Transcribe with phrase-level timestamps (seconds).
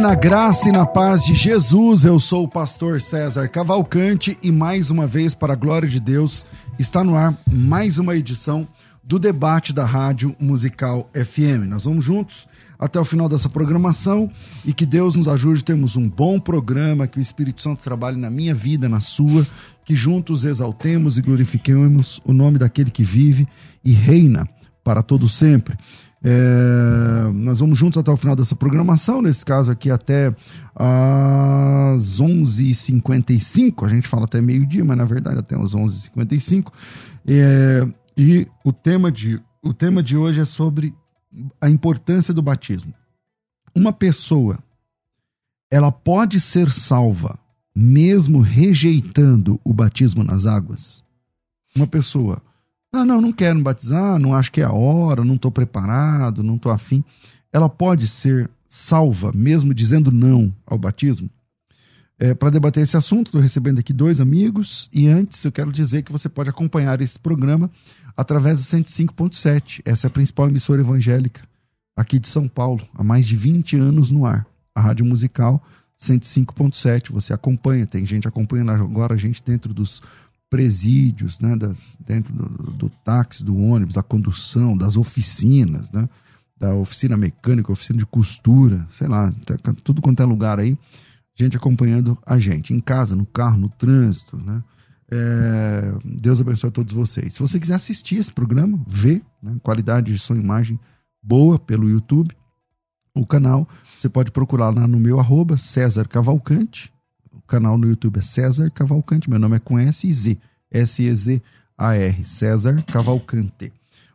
[0.00, 2.06] Na graça e na paz de Jesus.
[2.06, 6.46] Eu sou o pastor César Cavalcante e mais uma vez, para a glória de Deus,
[6.78, 8.66] está no ar mais uma edição
[9.04, 11.68] do debate da Rádio Musical FM.
[11.68, 14.30] Nós vamos juntos até o final dessa programação
[14.64, 15.62] e que Deus nos ajude.
[15.62, 19.46] Temos um bom programa, que o Espírito Santo trabalhe na minha vida, na sua,
[19.84, 23.46] que juntos exaltemos e glorifiquemos o nome daquele que vive
[23.84, 24.48] e reina
[24.82, 25.76] para todo sempre.
[26.22, 30.34] É, nós vamos juntos até o final dessa programação, nesse caso aqui até
[30.74, 36.72] às 11h55, a gente fala até meio-dia, mas na verdade até às 11h55.
[37.26, 40.94] É, e o tema, de, o tema de hoje é sobre
[41.60, 42.92] a importância do batismo.
[43.74, 44.58] Uma pessoa,
[45.70, 47.38] ela pode ser salva
[47.74, 51.02] mesmo rejeitando o batismo nas águas?
[51.74, 52.42] Uma pessoa
[52.92, 56.42] ah, não, não quero me batizar, não acho que é a hora, não estou preparado,
[56.42, 57.04] não estou afim.
[57.52, 61.30] Ela pode ser salva, mesmo dizendo não ao batismo?
[62.18, 66.02] É, Para debater esse assunto, estou recebendo aqui dois amigos e antes eu quero dizer
[66.02, 67.70] que você pode acompanhar esse programa
[68.16, 69.80] através do 105.7.
[69.84, 71.42] Essa é a principal emissora evangélica
[71.96, 74.46] aqui de São Paulo, há mais de 20 anos no ar.
[74.74, 75.62] A Rádio Musical
[75.98, 77.12] 105.7.
[77.12, 80.02] Você acompanha, tem gente acompanhando agora a gente dentro dos
[80.50, 86.08] presídios, né, das, dentro do, do, táxi, do ônibus, da condução, das oficinas, né,
[86.58, 90.76] da oficina mecânica, oficina de costura, sei lá, tá tudo quanto é lugar aí,
[91.36, 94.62] gente acompanhando a gente, em casa, no carro, no trânsito, né.
[95.12, 97.34] É, Deus abençoe a todos vocês.
[97.34, 100.78] Se você quiser assistir esse programa, ver, né, qualidade de som e imagem
[101.22, 102.36] boa pelo YouTube,
[103.14, 103.68] o canal,
[103.98, 106.92] você pode procurar lá no meu arroba César Cavalcante,
[107.50, 109.28] canal no YouTube é César Cavalcante.
[109.28, 110.38] Meu nome é com S e Z.
[110.70, 112.24] S-E-Z-A-R.
[112.24, 113.72] César Cavalcante.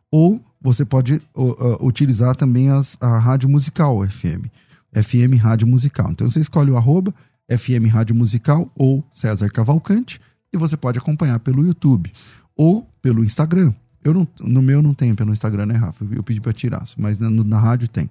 [0.10, 4.48] Ou você pode uh, utilizar também as, a rádio musical FM.
[4.94, 6.12] FM Rádio Musical.
[6.12, 7.14] Então você escolhe o arroba
[7.52, 10.22] FM Rádio Musical ou César Cavalcante
[10.54, 12.10] e você pode acompanhar pelo YouTube
[12.56, 13.74] ou pelo Instagram.
[14.02, 16.06] Eu não, no meu não tem pelo Instagram, né, Rafa?
[16.10, 18.10] Eu pedi para tirar, mas na, na rádio tem.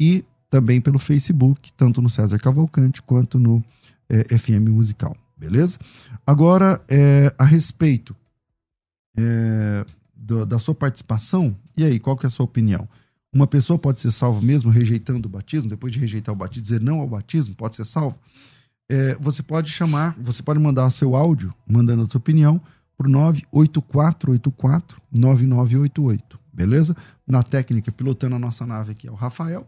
[0.00, 3.62] E também pelo Facebook, tanto no César Cavalcante quanto no
[4.12, 5.78] é, FM musical, beleza?
[6.26, 8.14] Agora, é, a respeito
[9.16, 9.84] é,
[10.14, 12.86] do, da sua participação, e aí, qual que é a sua opinião?
[13.32, 16.82] Uma pessoa pode ser salva mesmo rejeitando o batismo, depois de rejeitar o batismo, dizer
[16.82, 18.18] não ao batismo, pode ser salvo?
[18.90, 22.60] É, você pode chamar, você pode mandar seu áudio, mandando a sua opinião,
[22.98, 26.94] para 98484 9988, beleza?
[27.26, 29.66] Na técnica, pilotando a nossa nave aqui é o Rafael.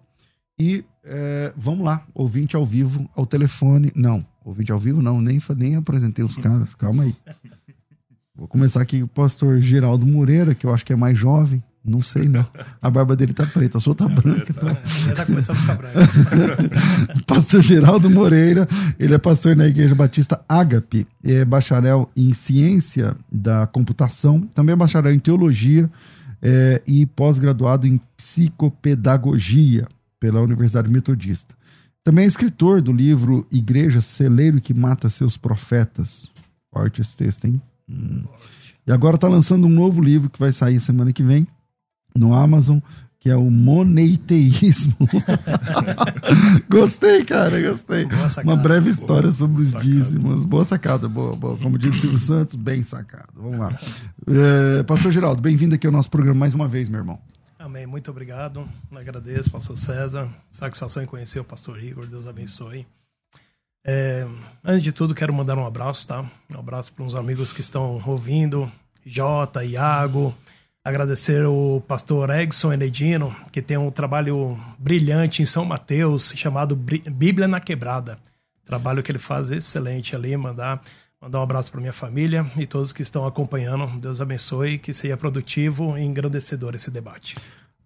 [0.59, 3.91] E é, vamos lá, ouvinte ao vivo, ao telefone.
[3.95, 7.17] Não, ouvinte ao vivo não, nem, nem apresentei os caras, calma aí.
[8.37, 11.63] Vou começar aqui com o pastor Geraldo Moreira, que eu acho que é mais jovem.
[11.85, 12.47] Não sei, não.
[12.81, 14.47] A barba dele tá preta, a sua tá branca.
[14.51, 14.77] Então...
[15.07, 16.01] Já tá começando a ficar branca.
[17.29, 18.67] pastor Geraldo Moreira,
[18.99, 24.77] ele é pastor na Igreja Batista Ágape, é bacharel em Ciência da Computação, também é
[24.77, 25.91] bacharel em Teologia
[26.41, 29.87] é, e pós-graduado em Psicopedagogia
[30.19, 31.55] pela Universidade Metodista.
[32.05, 36.29] Também é escritor do livro Igreja Celeiro que Mata Seus Profetas.
[36.71, 37.61] Forte esse texto, hein?
[37.89, 38.25] Hum.
[38.87, 41.47] E agora está lançando um novo livro que vai sair semana que vem
[42.15, 42.79] no Amazon,
[43.19, 44.95] que é o Moneiteísmo.
[46.69, 48.05] gostei, cara, gostei.
[48.29, 49.89] Sacada, Uma breve história sobre os sacada.
[49.89, 50.45] dízimos.
[50.45, 51.57] Boa sacada, boa, boa.
[51.57, 53.33] Como diz o Silvio Santos, bem sacado.
[53.35, 53.79] Vamos lá.
[54.29, 57.19] É, Pastor Geraldo, bem-vindo aqui ao nosso programa mais uma vez, meu irmão.
[57.65, 57.87] Amém.
[57.87, 58.69] Muito obrigado.
[58.95, 60.29] Agradeço, pastor César.
[60.51, 62.07] Satisfação em conhecer o pastor Igor.
[62.07, 62.87] Deus abençoe.
[63.83, 64.27] É,
[64.63, 66.31] antes de tudo, quero mandar um abraço, tá?
[66.55, 68.71] Um abraço para uns amigos que estão ouvindo.
[69.07, 70.35] Jota, Iago.
[70.85, 77.49] Agradecer o pastor Egson Enedino, que tem um trabalho brilhante em São Mateus, chamado Bíblia
[77.49, 78.19] na Quebrada.
[78.67, 80.37] Trabalho que ele faz excelente ali.
[80.37, 80.83] Mandar
[81.25, 83.99] Mandar um abraço para minha família e todos que estão acompanhando.
[83.99, 87.39] Deus abençoe, que seja produtivo e engrandecedor esse debate.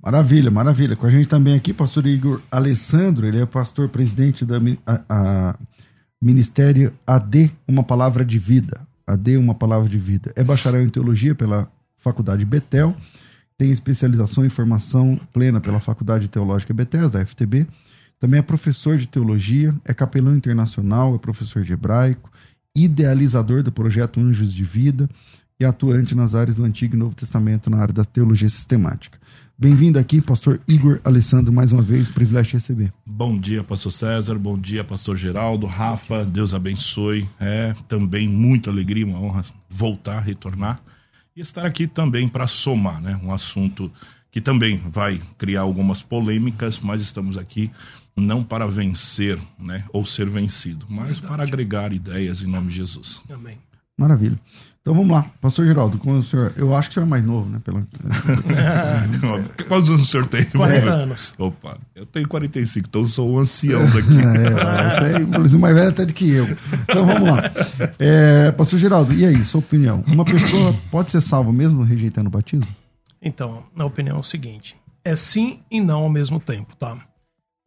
[0.02, 0.96] Maravilha, maravilha.
[0.96, 5.54] Com a gente também aqui, pastor Igor Alessandro, ele é pastor presidente da a, a
[6.20, 8.80] Ministério AD, Uma Palavra de Vida.
[9.06, 10.32] AD, Uma Palavra de Vida.
[10.34, 12.96] É bacharel em teologia pela Faculdade Betel,
[13.56, 17.68] tem especialização em formação plena pela Faculdade Teológica Bethesda, da FTB.
[18.18, 22.32] Também é professor de teologia, é capelão internacional, é professor de hebraico,
[22.74, 25.08] idealizador do projeto Anjos de Vida
[25.60, 29.18] e atuante nas áreas do Antigo e Novo Testamento na área da teologia sistemática.
[29.60, 32.92] Bem-vindo aqui, pastor Igor Alessandro, mais uma vez, privilégio de receber.
[33.04, 37.28] Bom dia, pastor César, bom dia, pastor Geraldo, Rafa, Deus abençoe.
[37.40, 40.80] É também muita alegria, uma honra voltar, retornar
[41.34, 43.18] e estar aqui também para somar, né?
[43.20, 43.90] Um assunto
[44.30, 47.70] que também vai criar algumas polêmicas, mas estamos aqui
[48.18, 51.26] não para vencer, né, ou ser vencido, mas Verdade.
[51.26, 53.20] para agregar ideias em nome de Jesus.
[53.30, 53.58] Amém.
[53.96, 54.38] Maravilha.
[54.80, 57.22] Então vamos lá, Pastor Geraldo, como o senhor, eu acho que o senhor é mais
[57.22, 57.60] novo, né?
[57.62, 57.86] Pela...
[59.68, 60.46] Quantos anos o senhor tem?
[60.48, 61.34] 40 anos.
[61.36, 64.16] Opa, eu tenho 45, então eu sou um ancião daqui.
[64.16, 66.46] é, você é inclusive mais velho até do que eu.
[66.84, 67.42] Então vamos lá.
[67.98, 70.02] É, Pastor Geraldo, e aí, sua opinião?
[70.06, 72.68] Uma pessoa pode ser salva mesmo rejeitando o batismo?
[73.20, 74.74] Então, a opinião é o seguinte:
[75.04, 76.96] é sim e não ao mesmo tempo, tá?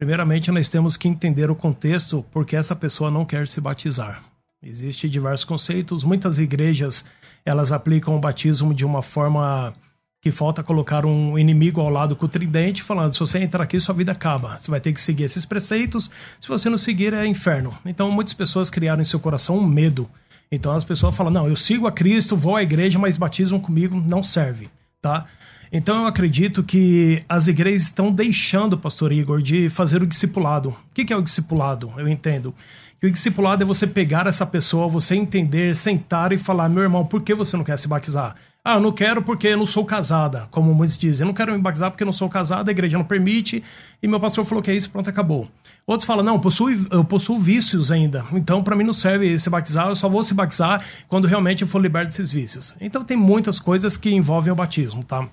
[0.02, 4.24] Primeiramente, nós temos que entender o contexto porque essa pessoa não quer se batizar.
[4.60, 6.02] Existem diversos conceitos.
[6.02, 7.04] Muitas igrejas
[7.44, 9.72] elas aplicam o batismo de uma forma
[10.20, 13.78] que falta colocar um inimigo ao lado com o tridente, falando: se você entrar aqui,
[13.78, 14.58] sua vida acaba.
[14.58, 16.10] Você vai ter que seguir esses preceitos.
[16.40, 17.72] Se você não seguir, é inferno.
[17.86, 20.10] Então, muitas pessoas criaram em seu coração um medo.
[20.50, 23.94] Então, as pessoas falam: não, eu sigo a Cristo, vou à igreja, mas batismo comigo
[24.04, 24.68] não serve,
[25.00, 25.26] tá?
[25.74, 30.68] Então eu acredito que as igrejas estão deixando, pastor Igor, de fazer o discipulado.
[30.90, 31.90] O que é o discipulado?
[31.96, 32.54] Eu entendo
[33.00, 37.06] que o discipulado é você pegar essa pessoa, você entender, sentar e falar: meu irmão,
[37.06, 38.34] por que você não quer se batizar?
[38.62, 41.24] Ah, eu não quero porque eu não sou casada, como muitos dizem.
[41.24, 43.64] Eu não quero me batizar porque eu não sou casada, a igreja não permite,
[44.00, 45.48] e meu pastor falou que é isso, pronto, acabou.
[45.84, 49.50] Outros falam, não, eu possuo, eu possuo vícios ainda, então para mim não serve se
[49.50, 52.72] batizar, eu só vou se batizar quando realmente eu for liberto desses vícios.
[52.80, 55.28] Então tem muitas coisas que envolvem o batismo, tá?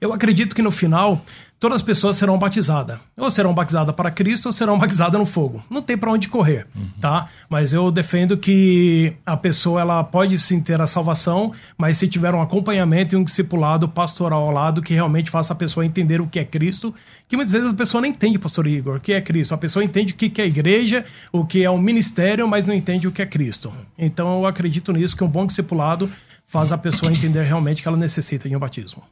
[0.00, 1.22] Eu acredito que no final
[1.60, 2.98] todas as pessoas serão batizadas.
[3.18, 5.62] Ou serão batizadas para Cristo ou serão batizadas no fogo.
[5.68, 6.88] Não tem para onde correr, uhum.
[6.98, 7.28] tá?
[7.50, 12.34] Mas eu defendo que a pessoa ela pode sim ter a salvação, mas se tiver
[12.34, 16.26] um acompanhamento e um discipulado pastoral ao lado que realmente faça a pessoa entender o
[16.26, 16.94] que é Cristo,
[17.28, 19.54] que muitas vezes a pessoa não entende, pastor Igor, o que é Cristo.
[19.54, 22.72] A pessoa entende o que é igreja, o que é o um ministério, mas não
[22.72, 23.70] entende o que é Cristo.
[23.98, 26.10] Então eu acredito nisso que um bom discipulado
[26.46, 29.02] faz a pessoa entender realmente que ela necessita de um batismo.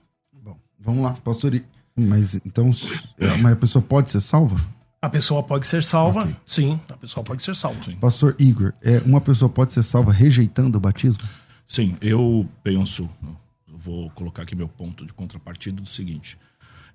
[0.78, 1.60] Vamos lá, pastor.
[1.96, 2.70] Mas então,
[3.18, 4.60] é, mas a pessoa pode ser salva?
[5.00, 6.36] A pessoa pode ser salva, okay.
[6.44, 7.84] sim, a pessoa pode ser salva.
[7.84, 7.96] Sim.
[7.96, 11.22] Pastor Igor, é, uma pessoa pode ser salva rejeitando o batismo?
[11.66, 13.08] Sim, eu penso,
[13.66, 16.36] vou colocar aqui meu ponto de contrapartida do seguinte.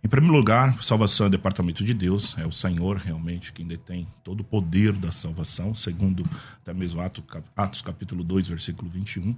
[0.04, 4.42] Em primeiro lugar, salvação é departamento de Deus, é o Senhor realmente quem detém todo
[4.42, 6.24] o poder da salvação, segundo
[6.62, 7.00] até mesmo
[7.56, 9.34] Atos capítulo 2, versículo 21.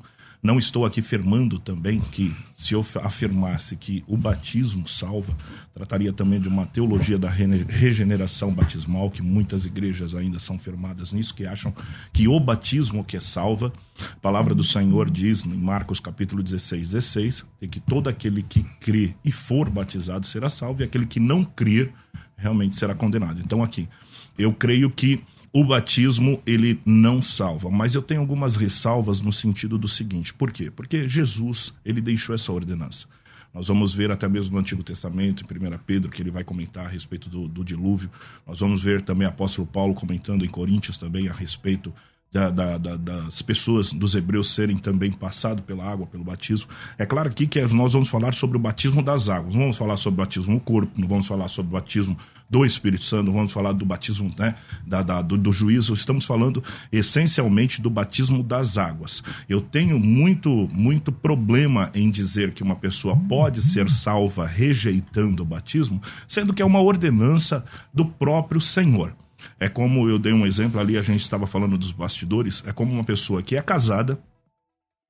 [0.45, 5.35] Não estou aqui afirmando também que, se eu afirmasse que o batismo salva,
[5.73, 11.33] trataria também de uma teologia da regeneração batismal, que muitas igrejas ainda são firmadas nisso,
[11.33, 11.73] que acham
[12.13, 13.73] que o batismo que é salva.
[13.99, 19.15] A palavra do Senhor diz em Marcos capítulo 16, 16, que todo aquele que crê
[19.25, 21.91] e for batizado será salvo, e aquele que não crer
[22.37, 23.41] realmente será condenado.
[23.43, 23.89] Então, aqui,
[24.37, 25.23] eu creio que
[25.55, 30.51] o batismo ele não salva, mas eu tenho algumas ressalvas no sentido do seguinte: por
[30.51, 30.69] quê?
[30.69, 33.05] Porque Jesus ele deixou essa ordenança.
[33.53, 36.87] Nós vamos ver até mesmo no Antigo Testamento, em 1 Pedro, que ele vai comentar
[36.87, 38.11] a respeito do, do dilúvio.
[38.45, 41.93] Nós vamos ver também o apóstolo Paulo comentando em Coríntios também a respeito
[42.33, 46.67] da, da, da, das pessoas, dos hebreus serem também passado pela água, pelo batismo.
[46.97, 49.95] É claro aqui que nós vamos falar sobre o batismo das águas, não vamos falar
[49.95, 52.17] sobre o batismo no corpo, não vamos falar sobre o batismo
[52.49, 56.63] do Espírito Santo, vamos falar do batismo né, da, da do, do, juízo, estamos falando
[56.91, 59.23] essencialmente do batismo das águas.
[59.49, 65.45] Eu tenho muito, muito problema em dizer que uma pessoa pode ser salva rejeitando o
[65.45, 69.15] batismo, sendo que é uma ordenança do próprio Senhor.
[69.59, 72.91] É como eu dei um exemplo ali, a gente estava falando dos bastidores, é como
[72.91, 74.19] uma pessoa que é casada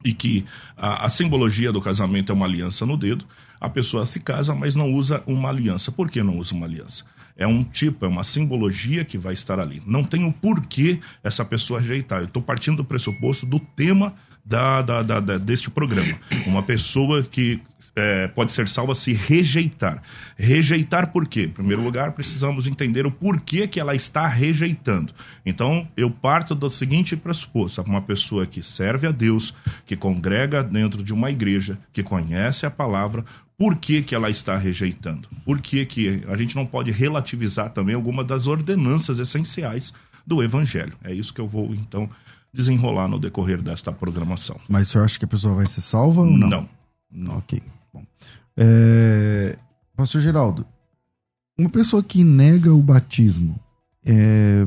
[0.04, 0.46] e que
[0.78, 3.26] a, a, simbologia do casamento é uma aliança no dedo,
[3.60, 5.92] a pessoa se casa, mas não usa uma aliança.
[5.92, 7.06] Por que não usa uma aliança?
[7.38, 9.82] É um tipo, é uma simbologia que vai estar ali.
[9.86, 12.20] Não tem o um porquê essa pessoa rejeitar.
[12.20, 14.14] Eu estou partindo do pressuposto do tema
[14.46, 16.18] da, da, da, da, deste programa.
[16.46, 17.60] Uma pessoa que
[17.96, 20.02] é, pode ser salva se rejeitar.
[20.36, 21.44] Rejeitar por quê?
[21.44, 25.14] Em primeiro lugar, precisamos entender o porquê que ela está rejeitando.
[25.46, 29.54] Então, eu parto do seguinte pressuposto: uma pessoa que serve a Deus,
[29.86, 33.24] que congrega dentro de uma igreja, que conhece a palavra,
[33.58, 35.30] por que, que ela está rejeitando?
[35.46, 39.94] Por que, que a gente não pode relativizar também alguma das ordenanças essenciais
[40.28, 40.94] do Evangelho?
[41.02, 42.10] É isso que eu vou, então,
[42.56, 44.60] desenrolar no decorrer desta programação.
[44.70, 46.50] Mas o senhor acha que a pessoa vai ser salva ou não?
[46.50, 46.70] Não.
[47.12, 47.38] não.
[47.38, 47.62] Ok.
[47.94, 48.04] Bom.
[48.56, 49.58] É...
[49.96, 50.66] Pastor Geraldo,
[51.58, 53.60] uma pessoa que nega o batismo
[54.06, 54.66] é...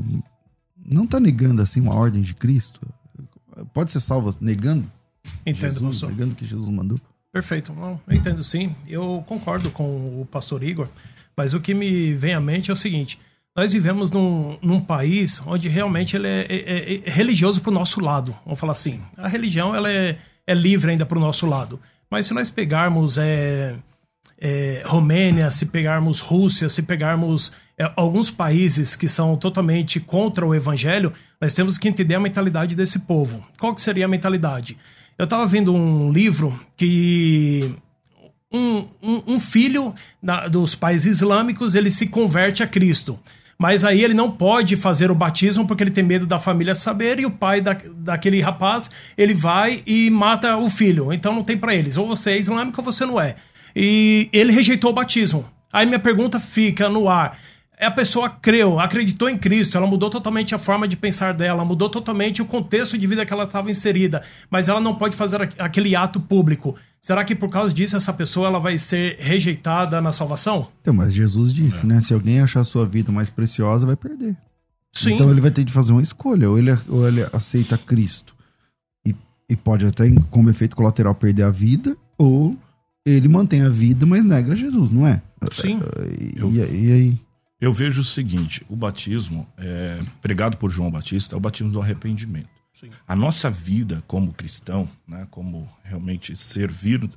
[0.76, 2.80] não está negando assim uma ordem de Cristo?
[3.72, 4.90] Pode ser salva negando?
[5.44, 6.10] Entendo, Jesus, pastor.
[6.10, 7.00] negando que Jesus mandou?
[7.32, 7.72] Perfeito.
[7.72, 8.74] Não, entendo sim.
[8.86, 10.88] Eu concordo com o pastor Igor,
[11.36, 13.18] mas o que me vem à mente é o seguinte:
[13.58, 18.00] nós vivemos num, num país onde realmente ele é, é- é religioso para o nosso
[18.00, 18.34] lado.
[18.44, 19.00] Vamos falar assim.
[19.16, 21.80] A religião ela é, é livre ainda para o nosso lado.
[22.10, 23.74] Mas se nós pegarmos é,
[24.40, 30.54] é, Romênia, se pegarmos Rússia, se pegarmos é, alguns países que são totalmente contra o
[30.54, 33.44] evangelho, nós temos que entender a mentalidade desse povo.
[33.58, 34.78] Qual que seria a mentalidade?
[35.18, 37.74] Eu estava vendo um livro que
[38.52, 43.18] um, um, um filho da- dos pais islâmicos ele se converte a Cristo.
[43.60, 47.18] Mas aí ele não pode fazer o batismo porque ele tem medo da família saber
[47.18, 51.12] e o pai da, daquele rapaz ele vai e mata o filho.
[51.12, 51.96] Então não tem para eles.
[51.96, 53.34] Ou você é islâmico ou você não é.
[53.74, 55.44] E ele rejeitou o batismo.
[55.72, 57.36] Aí minha pergunta fica no ar.
[57.80, 61.88] A pessoa creu, acreditou em Cristo, ela mudou totalmente a forma de pensar dela, mudou
[61.88, 65.54] totalmente o contexto de vida que ela estava inserida, mas ela não pode fazer aqu-
[65.60, 66.74] aquele ato público.
[67.00, 70.68] Será que por causa disso essa pessoa ela vai ser rejeitada na salvação?
[70.82, 72.00] Então, mas Jesus disse, né?
[72.00, 74.36] Se alguém achar a sua vida mais preciosa, vai perder.
[74.92, 75.14] Sim.
[75.14, 76.50] Então ele vai ter de fazer uma escolha.
[76.50, 78.34] Ou ele, ou ele aceita Cristo
[79.06, 79.14] e,
[79.48, 82.56] e pode até, como efeito colateral, perder a vida, ou
[83.06, 85.22] ele mantém a vida, mas nega Jesus, não é?
[85.52, 85.78] Sim.
[86.20, 87.18] E, Eu- e aí?
[87.60, 91.80] Eu vejo o seguinte: o batismo, é, pregado por João Batista, é o batismo do
[91.80, 92.48] arrependimento.
[92.78, 92.90] Sim.
[93.06, 97.08] A nossa vida como cristão, né, como realmente servir,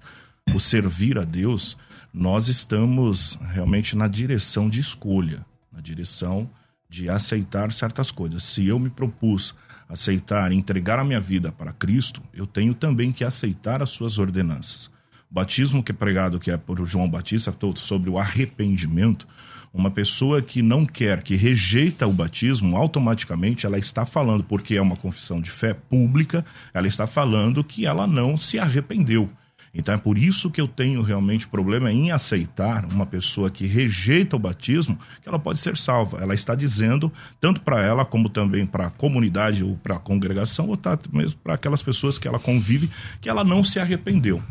[0.53, 1.77] o servir a Deus,
[2.13, 6.49] nós estamos realmente na direção de escolha, na direção
[6.89, 8.43] de aceitar certas coisas.
[8.43, 9.55] Se eu me propus
[9.87, 14.87] aceitar, entregar a minha vida para Cristo, eu tenho também que aceitar as suas ordenanças.
[15.29, 19.27] O batismo que é pregado, que é por João Batista, sobre o arrependimento,
[19.73, 24.81] uma pessoa que não quer, que rejeita o batismo, automaticamente ela está falando, porque é
[24.81, 29.29] uma confissão de fé pública, ela está falando que ela não se arrependeu.
[29.73, 34.35] Então é por isso que eu tenho realmente problema em aceitar uma pessoa que rejeita
[34.35, 36.17] o batismo, que ela pode ser salva.
[36.19, 40.67] Ela está dizendo, tanto para ela como também para a comunidade ou para a congregação,
[40.67, 42.89] ou tá mesmo para aquelas pessoas que ela convive,
[43.21, 44.43] que ela não se arrependeu.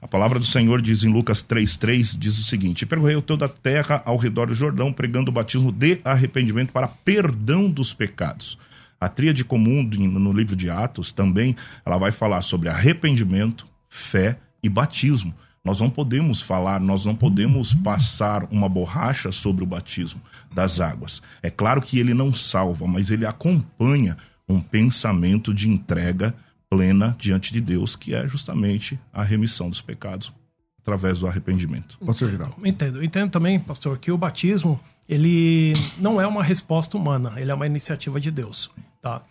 [0.00, 4.00] A palavra do Senhor diz em Lucas 3,3, diz o seguinte: Percorreu toda a terra
[4.04, 8.56] ao redor do Jordão, pregando o batismo de arrependimento para perdão dos pecados.
[9.00, 14.68] A tríade comum no livro de Atos também, ela vai falar sobre arrependimento, fé e
[14.68, 15.34] batismo.
[15.64, 20.20] Nós não podemos falar, nós não podemos passar uma borracha sobre o batismo
[20.52, 21.20] das águas.
[21.42, 24.16] É claro que ele não salva, mas ele acompanha
[24.48, 26.34] um pensamento de entrega
[26.70, 30.32] plena diante de Deus, que é justamente a remissão dos pecados
[30.80, 31.98] através do arrependimento.
[31.98, 32.54] Pastor Geral.
[32.64, 33.04] Entendo.
[33.04, 37.66] Entendo também, pastor, que o batismo, ele não é uma resposta humana, ele é uma
[37.66, 38.70] iniciativa de Deus,
[39.02, 39.22] tá?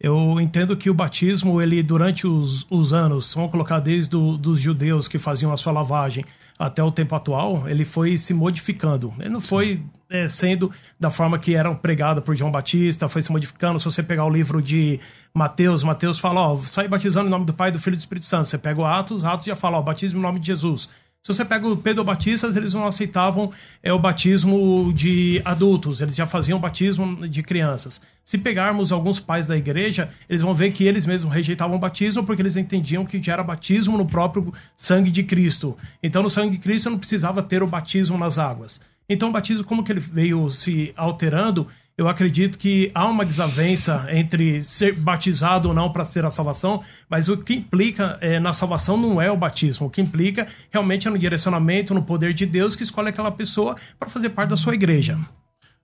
[0.00, 4.58] Eu entendo que o batismo, ele durante os, os anos, vamos colocar desde do, dos
[4.58, 6.24] judeus que faziam a sua lavagem
[6.58, 9.12] até o tempo atual, ele foi se modificando.
[9.18, 13.30] Ele não foi é, sendo da forma que era pregada por João Batista, foi se
[13.30, 13.78] modificando.
[13.78, 14.98] Se você pegar o livro de
[15.32, 18.26] Mateus, Mateus fala, ó, sai batizando em nome do Pai, do Filho e do Espírito
[18.26, 18.48] Santo.
[18.48, 20.88] Você pega o Atos, Atos já fala, ó, batismo em nome de Jesus.
[21.22, 23.52] Se você pega o Pedro Batistas, eles não aceitavam
[23.82, 28.00] é, o batismo de adultos, eles já faziam batismo de crianças.
[28.24, 32.24] Se pegarmos alguns pais da igreja, eles vão ver que eles mesmos rejeitavam o batismo
[32.24, 35.76] porque eles entendiam que já era batismo no próprio sangue de Cristo.
[36.02, 38.80] Então, no sangue de Cristo não precisava ter o batismo nas águas.
[39.12, 41.66] Então, o batismo, como que ele veio se alterando,
[41.98, 46.82] eu acredito que há uma desavença entre ser batizado ou não para ter a salvação,
[47.08, 49.88] mas o que implica é, na salvação não é o batismo.
[49.88, 53.76] O que implica realmente é no direcionamento, no poder de Deus que escolhe aquela pessoa
[53.98, 55.18] para fazer parte da sua igreja.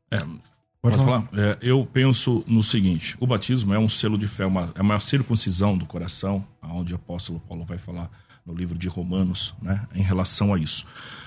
[0.09, 0.39] É, Pode
[0.81, 1.23] posso falar.
[1.23, 1.51] falar?
[1.51, 5.01] É, eu penso no seguinte: o batismo é um selo de fé, uma, é uma
[5.01, 8.09] circuncisão do coração, aonde o apóstolo Paulo vai falar
[8.47, 10.87] no livro de Romanos, né, em relação a isso.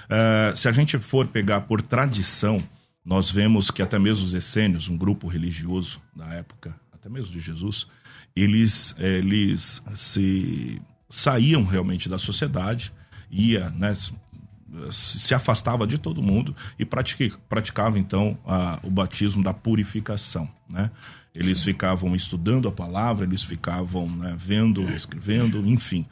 [0.09, 2.63] É, se a gente for pegar por tradição,
[3.05, 7.39] nós vemos que até mesmo os essênios, um grupo religioso da época, até mesmo de
[7.39, 7.87] Jesus,
[8.35, 12.91] eles, eles se saíam realmente da sociedade
[13.31, 13.95] ia, né,
[14.91, 20.91] se afastava de todo mundo e pratica, praticava então a, o batismo da purificação, né?
[21.33, 21.65] Eles Sim.
[21.65, 26.05] ficavam estudando a palavra, eles ficavam né, vendo, escrevendo, enfim.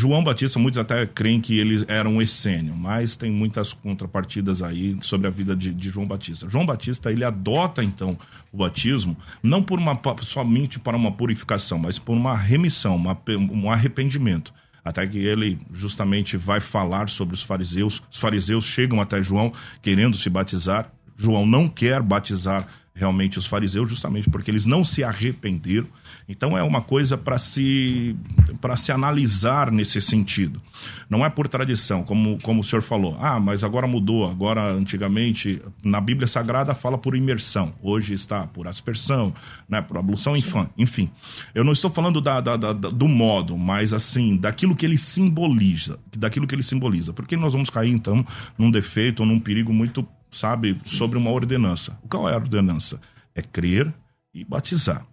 [0.00, 4.96] João Batista, muitos até creem que ele era um essênio, mas tem muitas contrapartidas aí
[5.02, 6.48] sobre a vida de, de, João Batista.
[6.48, 8.16] João Batista, ele adota então
[8.50, 13.14] o batismo, não por uma, somente para uma purificação, mas por uma remissão, uma,
[13.52, 14.54] um arrependimento.
[14.82, 18.02] Até que ele justamente vai falar sobre os fariseus.
[18.10, 19.52] Os fariseus chegam até João
[19.82, 20.90] querendo se batizar.
[21.14, 25.88] João não quer batizar realmente os fariseus, justamente porque eles não se arrependeram.
[26.30, 28.16] Então é uma coisa para se
[28.60, 30.62] para se analisar nesse sentido.
[31.08, 33.16] Não é por tradição, como, como o senhor falou.
[33.20, 34.30] Ah, mas agora mudou.
[34.30, 37.74] Agora, antigamente, na Bíblia Sagrada fala por imersão.
[37.82, 39.34] Hoje está por aspersão,
[39.68, 40.68] né, por ablução, enfim.
[40.78, 41.10] enfim.
[41.52, 45.98] Eu não estou falando da, da, da, do modo, mas assim, daquilo que ele simboliza.
[46.16, 47.12] Daquilo que ele simboliza.
[47.12, 48.24] Porque nós vamos cair, então,
[48.56, 51.98] num defeito ou num perigo muito sabe, sobre uma ordenança.
[52.08, 53.00] Qual é a ordenança?
[53.34, 53.92] É crer
[54.32, 55.04] e batizar.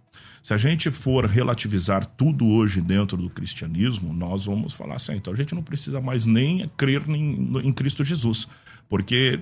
[0.48, 5.30] Se a gente for relativizar tudo hoje dentro do cristianismo, nós vamos falar assim, então
[5.30, 8.48] a gente não precisa mais nem crer em, Cristo Jesus,
[8.88, 9.40] porque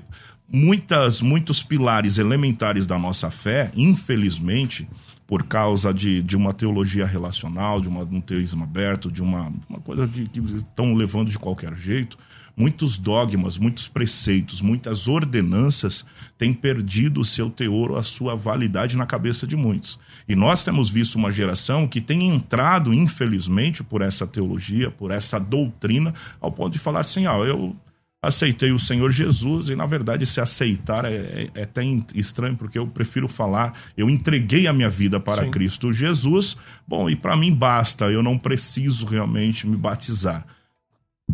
[0.49, 4.89] muitas, muitos pilares elementares da nossa fé, infelizmente,
[5.29, 9.79] por causa de, de uma teologia relacional, de, uma, um teísmo aberto, de uma, uma
[9.79, 12.19] coisa que, que estão levando de qualquer jeito,
[12.57, 16.07] muitos dogmas, muitos preceitos, muitas ordenanças
[16.39, 19.99] têm perdido o seu teor, a sua validade na cabeça de muitos.
[20.27, 25.39] E nós temos visto uma geração que tem entrado, infelizmente, por essa teologia, por essa
[25.39, 27.77] doutrina, ao ponto de falar assim: ah, eu
[28.23, 31.83] aceitei o Senhor Jesus, e na verdade se aceitar é, é, é até
[32.15, 35.51] estranho, porque eu prefiro falar, eu entreguei a minha vida para Sim.
[35.51, 36.57] Cristo Jesus,
[36.89, 40.45] bom, e para mim basta, eu não preciso realmente me batizar.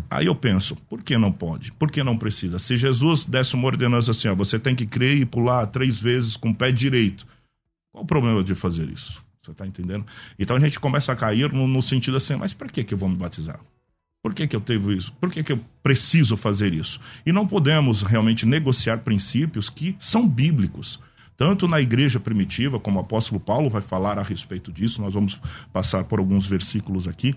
[0.09, 1.71] Aí eu penso, por que não pode?
[1.71, 2.59] Por que não precisa?
[2.59, 6.35] Se Jesus desse uma ordenança assim, ó, você tem que crer e pular três vezes
[6.35, 7.27] com o pé direito,
[7.91, 9.23] qual o problema de fazer isso?
[9.41, 10.05] Você está entendendo?
[10.39, 12.97] Então a gente começa a cair no, no sentido assim, mas para que, que eu
[12.97, 13.59] vou me batizar?
[14.23, 15.11] Por que, que eu tenho isso?
[15.13, 16.99] Por que, que eu preciso fazer isso?
[17.25, 20.99] E não podemos realmente negociar princípios que são bíblicos.
[21.35, 25.41] Tanto na igreja primitiva, como o apóstolo Paulo vai falar a respeito disso, nós vamos
[25.73, 27.35] passar por alguns versículos aqui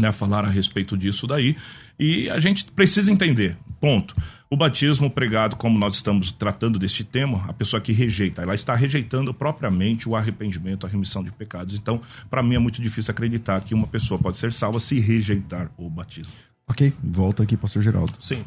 [0.00, 1.56] né, falar a respeito disso daí.
[1.98, 4.14] E a gente precisa entender, ponto.
[4.48, 8.74] O batismo pregado, como nós estamos tratando deste tema, a pessoa que rejeita, ela está
[8.74, 11.74] rejeitando propriamente o arrependimento, a remissão de pecados.
[11.76, 15.70] Então, para mim é muito difícil acreditar que uma pessoa pode ser salva se rejeitar
[15.76, 16.32] o batismo.
[16.66, 18.14] Ok, volta aqui, pastor Geraldo.
[18.20, 18.44] Sim.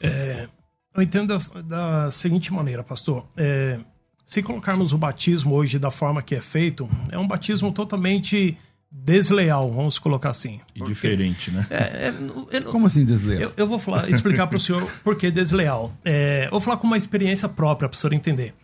[0.00, 0.48] É,
[0.94, 3.26] eu entendo da, da, seguinte maneira, pastor.
[3.36, 3.78] É,
[4.26, 8.56] se colocarmos o batismo hoje da forma que é feito, é um batismo totalmente
[8.92, 10.60] desleal, vamos colocar assim.
[10.74, 11.66] E porque, diferente, né?
[11.70, 12.12] É,
[12.50, 13.40] é, Como assim desleal?
[13.40, 15.92] Eu, eu vou falar, explicar para o senhor por que desleal.
[16.04, 18.54] É, eu vou falar com uma experiência própria para o senhor entender.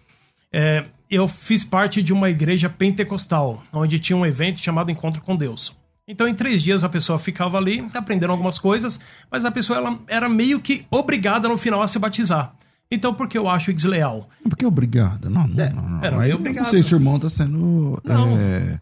[0.53, 5.35] É, eu fiz parte de uma igreja pentecostal, onde tinha um evento chamado Encontro com
[5.35, 5.75] Deus.
[6.07, 8.99] Então, em três dias, a pessoa ficava ali, aprendendo algumas coisas,
[9.31, 12.55] mas a pessoa ela era meio que obrigada no final a se batizar.
[12.91, 14.31] Então, por que eu acho desleal?
[14.43, 15.29] Por que obrigada?
[15.29, 15.83] Não, não, é, não.
[15.83, 16.05] não.
[16.05, 16.65] Era Aí, obrigado.
[16.65, 18.01] Não sei se o irmão está sendo...
[18.05, 18.39] Não.
[18.39, 18.81] É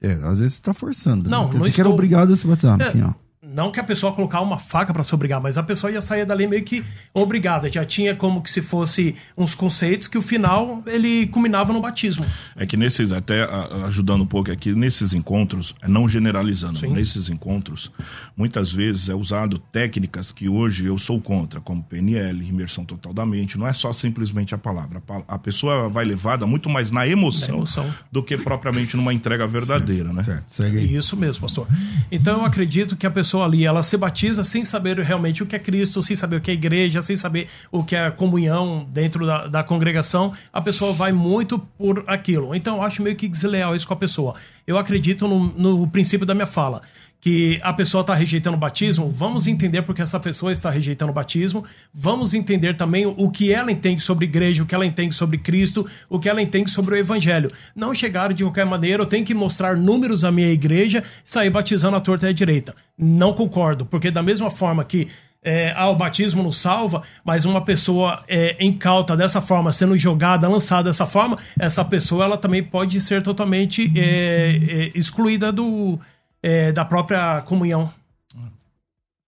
[0.00, 1.28] é, às vezes você tá forçando.
[1.28, 1.52] Não, né?
[1.54, 1.84] não você estou...
[1.84, 3.27] quer obrigado a se batizar, é, enfim, ó.
[3.58, 6.24] Não que a pessoa colocar uma faca para se obrigar, mas a pessoa ia sair
[6.24, 7.68] dali meio que obrigada.
[7.68, 12.24] Já tinha como que se fosse uns conceitos que o final ele culminava no batismo.
[12.54, 13.42] É que nesses, até
[13.84, 16.92] ajudando um pouco aqui, nesses encontros, é não generalizando, Sim.
[16.92, 17.90] nesses encontros,
[18.36, 23.26] muitas vezes é usado técnicas que hoje eu sou contra, como PNL, imersão total da
[23.26, 23.58] mente.
[23.58, 25.02] Não é só simplesmente a palavra.
[25.26, 27.94] A pessoa vai levada muito mais na emoção, na emoção.
[28.12, 30.22] do que propriamente numa entrega verdadeira, certo, né?
[30.22, 30.44] Certo.
[30.46, 30.94] Segue aí.
[30.94, 31.66] Isso mesmo, pastor.
[32.08, 35.56] Então eu acredito que a pessoa ali, ela se batiza sem saber realmente o que
[35.56, 39.26] é Cristo, sem saber o que é igreja, sem saber o que é comunhão dentro
[39.26, 42.54] da, da congregação, a pessoa vai muito por aquilo.
[42.54, 44.34] Então eu acho meio que desleal isso com a pessoa.
[44.66, 46.82] Eu acredito no, no princípio da minha fala
[47.20, 51.14] que a pessoa está rejeitando o batismo, vamos entender porque essa pessoa está rejeitando o
[51.14, 55.36] batismo, vamos entender também o que ela entende sobre igreja, o que ela entende sobre
[55.38, 57.48] Cristo, o que ela entende sobre o evangelho.
[57.74, 61.50] Não chegar de qualquer maneira, eu tenho que mostrar números à minha igreja e sair
[61.50, 62.74] batizando a torta e a direita.
[62.96, 65.08] Não concordo, porque da mesma forma que
[65.42, 70.48] é, ah, o batismo não salva, mas uma pessoa é, incauta dessa forma, sendo jogada,
[70.48, 75.98] lançada dessa forma, essa pessoa ela também pode ser totalmente é, é excluída do,
[76.42, 77.92] é, da própria comunhão.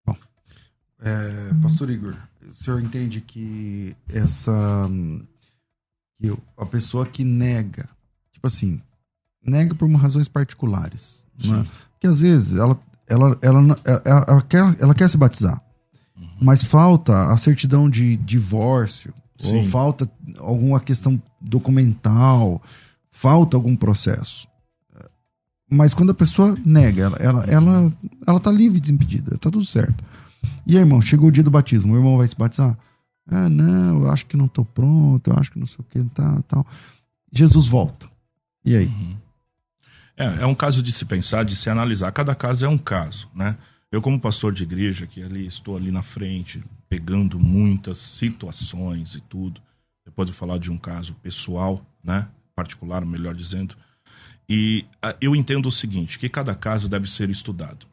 [0.04, 0.16] Bom,
[1.00, 2.16] é, Pastor Igor,
[2.48, 4.88] o senhor entende que essa
[6.18, 7.88] que a pessoa que nega,
[8.32, 8.80] tipo assim,
[9.42, 11.66] nega por razões particulares, né?
[11.92, 12.78] porque às vezes ela
[13.10, 15.60] ela, ela, ela, ela, quer, ela quer se batizar,
[16.40, 19.64] mas falta a certidão de divórcio, ou Sim.
[19.68, 22.62] falta alguma questão documental,
[23.10, 24.46] falta algum processo.
[25.70, 27.92] Mas quando a pessoa nega, ela, ela, ela,
[28.26, 30.04] ela tá livre, desimpedida, tá tudo certo.
[30.66, 32.76] E aí, irmão, chegou o dia do batismo, o irmão vai se batizar?
[33.26, 36.02] Ah, não, eu acho que não tô pronto, eu acho que não sei o que,
[36.10, 36.66] tá, tal.
[37.32, 38.10] Jesus volta.
[38.64, 38.90] E aí?
[40.16, 42.10] É, é um caso de se pensar, de se analisar.
[42.10, 43.56] Cada caso é um caso, né?
[43.92, 49.20] Eu, como pastor de igreja, que ali estou ali na frente, pegando muitas situações e
[49.20, 49.60] tudo.
[50.04, 52.28] Depois eu falar de um caso pessoal, né?
[52.54, 53.76] Particular, melhor dizendo.
[54.52, 57.86] E ah, eu entendo o seguinte, que cada caso deve ser estudado.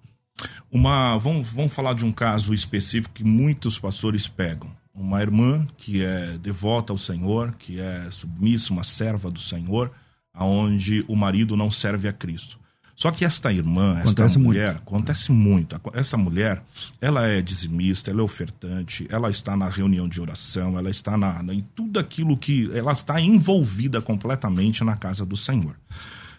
[0.72, 4.70] Uma, vamos, vamos falar de um caso específico que muitos pastores pegam.
[4.94, 9.92] Uma irmã que é devota ao Senhor, que é submissa, uma serva do Senhor,
[10.34, 12.58] aonde o marido não serve a Cristo.
[12.96, 15.80] Só que esta irmã, esta Acontece mulher, acontece muito.
[15.94, 16.64] Essa mulher,
[17.00, 21.44] ela é dizimista, ela é ofertante, ela está na reunião de oração, ela está na,
[21.44, 25.76] na- em tudo aquilo que ela está envolvida completamente na casa do Senhor.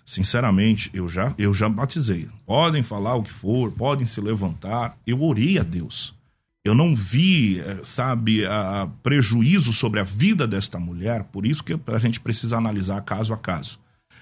[0.09, 2.31] Sinceramente, eu já, eu já batizei.
[2.47, 4.97] Podem falar o que for, podem se levantar.
[5.07, 6.15] Eu orei a Deus.
[6.65, 11.79] Eu não vi, eh, sabe, a, prejuízo sobre a vida desta mulher, por isso que
[11.87, 13.79] a gente precisa analisar caso a caso.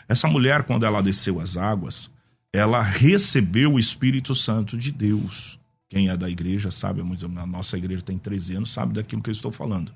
[0.08, 2.10] Essa mulher, quando ela desceu as águas,
[2.52, 5.56] ela recebeu o Espírito Santo de Deus.
[5.88, 9.32] Quem é da igreja sabe, a nossa igreja tem 13 anos, sabe daquilo que eu
[9.32, 9.92] estou falando.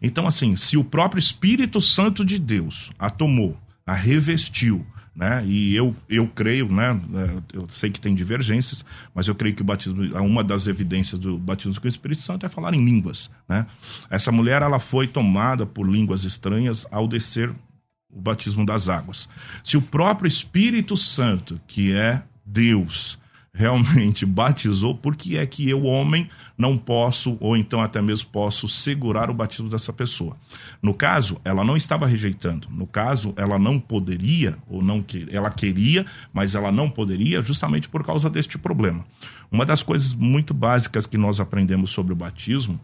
[0.00, 4.86] Então, assim, se o próprio Espírito Santo de Deus a tomou, a revestiu,
[5.18, 5.44] né?
[5.44, 7.00] E eu, eu creio, né?
[7.14, 11.20] eh, Eu sei que tem divergências, mas eu creio que o batismo, uma das evidências
[11.20, 13.66] do batismo com o Espírito Santo é falar em línguas, né?
[14.08, 17.50] Essa mulher, ela foi tomada por línguas estranhas ao descer
[18.08, 19.28] o batismo das águas.
[19.64, 23.17] Se o próprio Espírito Santo, que é Deus,
[23.52, 28.68] realmente batizou, por que é que eu, homem, não posso, ou então até mesmo posso,
[28.68, 30.36] segurar o batismo dessa pessoa?
[30.82, 32.68] No caso, ela não estava rejeitando.
[32.70, 37.88] No caso, ela não poderia, ou não que ela queria, mas ela não poderia, justamente
[37.88, 39.04] por causa deste problema.
[39.50, 42.80] Uma das coisas muito básicas que nós aprendemos sobre o batismo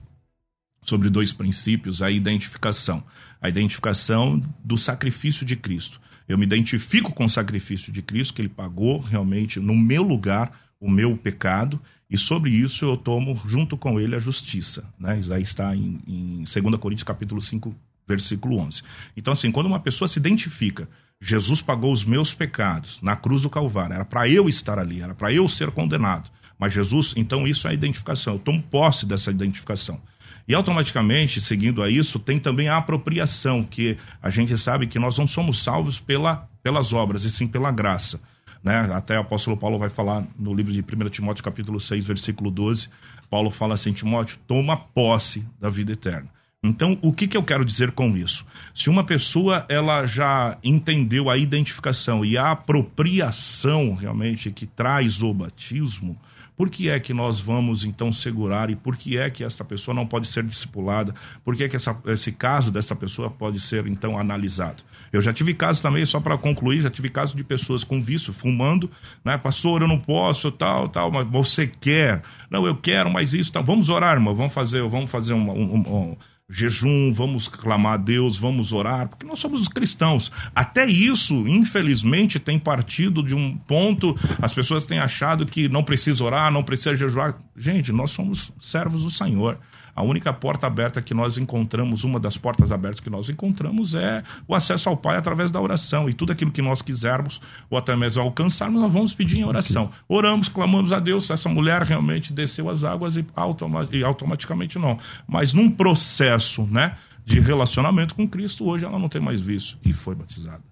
[0.84, 3.02] sobre dois princípios: a identificação.
[3.40, 6.00] A identificação do sacrifício de Cristo.
[6.28, 10.52] Eu me identifico com o sacrifício de Cristo, que ele pagou realmente no meu lugar
[10.80, 14.84] o meu pecado, e sobre isso eu tomo junto com ele a justiça.
[14.98, 15.20] Né?
[15.20, 17.74] Isso aí está em, em 2 Coríntios capítulo 5,
[18.06, 18.82] versículo 11.
[19.16, 20.88] Então, assim, quando uma pessoa se identifica,
[21.20, 25.14] Jesus pagou os meus pecados na cruz do Calvário, era para eu estar ali, era
[25.14, 26.30] para eu ser condenado.
[26.58, 30.00] Mas Jesus, então isso é a identificação, eu tomo posse dessa identificação.
[30.46, 35.16] E automaticamente, seguindo a isso, tem também a apropriação, que a gente sabe que nós
[35.16, 38.20] não somos salvos pela, pelas obras, e sim pela graça.
[38.62, 38.90] Né?
[38.92, 42.88] Até o apóstolo Paulo vai falar no livro de 1 Timóteo, capítulo 6, versículo 12.
[43.30, 46.28] Paulo fala assim: Timóteo, toma posse da vida eterna.
[46.62, 48.46] Então, o que, que eu quero dizer com isso?
[48.74, 55.34] Se uma pessoa ela já entendeu a identificação e a apropriação realmente que traz o
[55.34, 56.18] batismo,
[56.56, 59.94] por que é que nós vamos então segurar e por que é que essa pessoa
[59.94, 61.14] não pode ser discipulada?
[61.44, 64.82] Por que é que essa, esse caso dessa pessoa pode ser então analisado?
[65.12, 68.32] Eu já tive casos também, só para concluir, já tive casos de pessoas com vício,
[68.32, 68.90] fumando,
[69.24, 69.36] né?
[69.36, 72.22] Pastor, eu não posso, tal, tal, mas você quer.
[72.50, 73.64] Não, eu quero, mas isso, tal.
[73.64, 76.16] Vamos orar, irmão, vamos fazer, vamos fazer um, um, um
[76.54, 80.30] jejum, vamos clamar a Deus, vamos orar, porque nós somos cristãos.
[80.54, 86.22] Até isso, infelizmente, tem partido de um ponto, as pessoas têm achado que não precisa
[86.22, 87.36] orar, não precisa jejuar.
[87.56, 89.58] Gente, nós somos servos do Senhor.
[89.94, 94.22] A única porta aberta que nós encontramos, uma das portas abertas que nós encontramos é
[94.48, 96.08] o acesso ao Pai através da oração.
[96.08, 99.90] E tudo aquilo que nós quisermos, ou até mesmo alcançarmos, nós vamos pedir em oração.
[100.08, 101.30] Oramos, clamamos a Deus.
[101.30, 104.98] Essa mulher realmente desceu as águas e, automa e automaticamente não.
[105.28, 109.78] Mas num processo né, de relacionamento com Cristo, hoje ela não tem mais vício.
[109.84, 110.62] E foi batizada.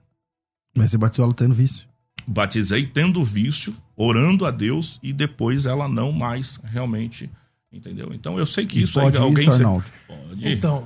[0.76, 1.86] Mas você batizou ela tendo vício.
[2.26, 7.30] Batizei tendo vício, orando a Deus, e depois ela não mais realmente.
[7.72, 8.10] Entendeu?
[8.12, 9.48] Então eu sei que isso pode aí alguém.
[9.48, 9.62] isso, se-?
[9.62, 10.52] Pode.
[10.52, 10.84] Então,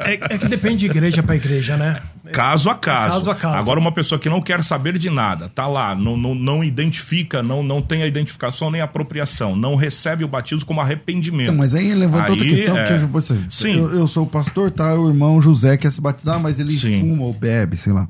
[0.00, 2.00] é, é que depende de igreja para igreja, né?
[2.32, 3.14] Caso a caso.
[3.14, 3.56] Caso a caso.
[3.56, 7.42] Agora, uma pessoa que não quer saber de nada, tá lá, não, não, não identifica,
[7.42, 11.48] não, não tem a identificação nem a apropriação, não recebe o batismo como arrependimento.
[11.48, 12.86] Então, mas aí levantou outra questão, é.
[12.86, 13.78] porque você, Sim.
[13.78, 14.94] Eu, eu sou o pastor, tá?
[14.94, 17.00] O irmão José quer se batizar, mas ele Sim.
[17.00, 18.08] fuma ou bebe, sei lá.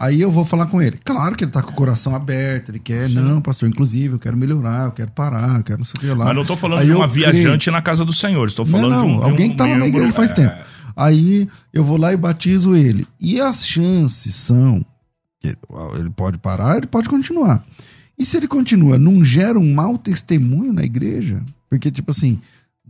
[0.00, 0.98] Aí eu vou falar com ele.
[1.04, 4.34] Claro que ele tá com o coração aberto, ele quer, não, pastor, inclusive, eu quero
[4.34, 6.24] melhorar, eu quero parar, eu quero não sei o que lá.
[6.24, 7.30] Mas não estou falando Aí de uma creio.
[7.30, 9.18] viajante na casa do Senhor, estou falando não, de não, um.
[9.18, 10.54] de alguém um que tá lá na membro, igreja faz é, tempo.
[10.96, 13.06] Aí eu vou lá e batizo ele.
[13.20, 14.82] E as chances são
[15.38, 15.54] que
[15.98, 17.62] ele pode parar, ele pode continuar.
[18.18, 21.42] E se ele continua, não gera um mau testemunho na igreja?
[21.68, 22.40] Porque, tipo assim,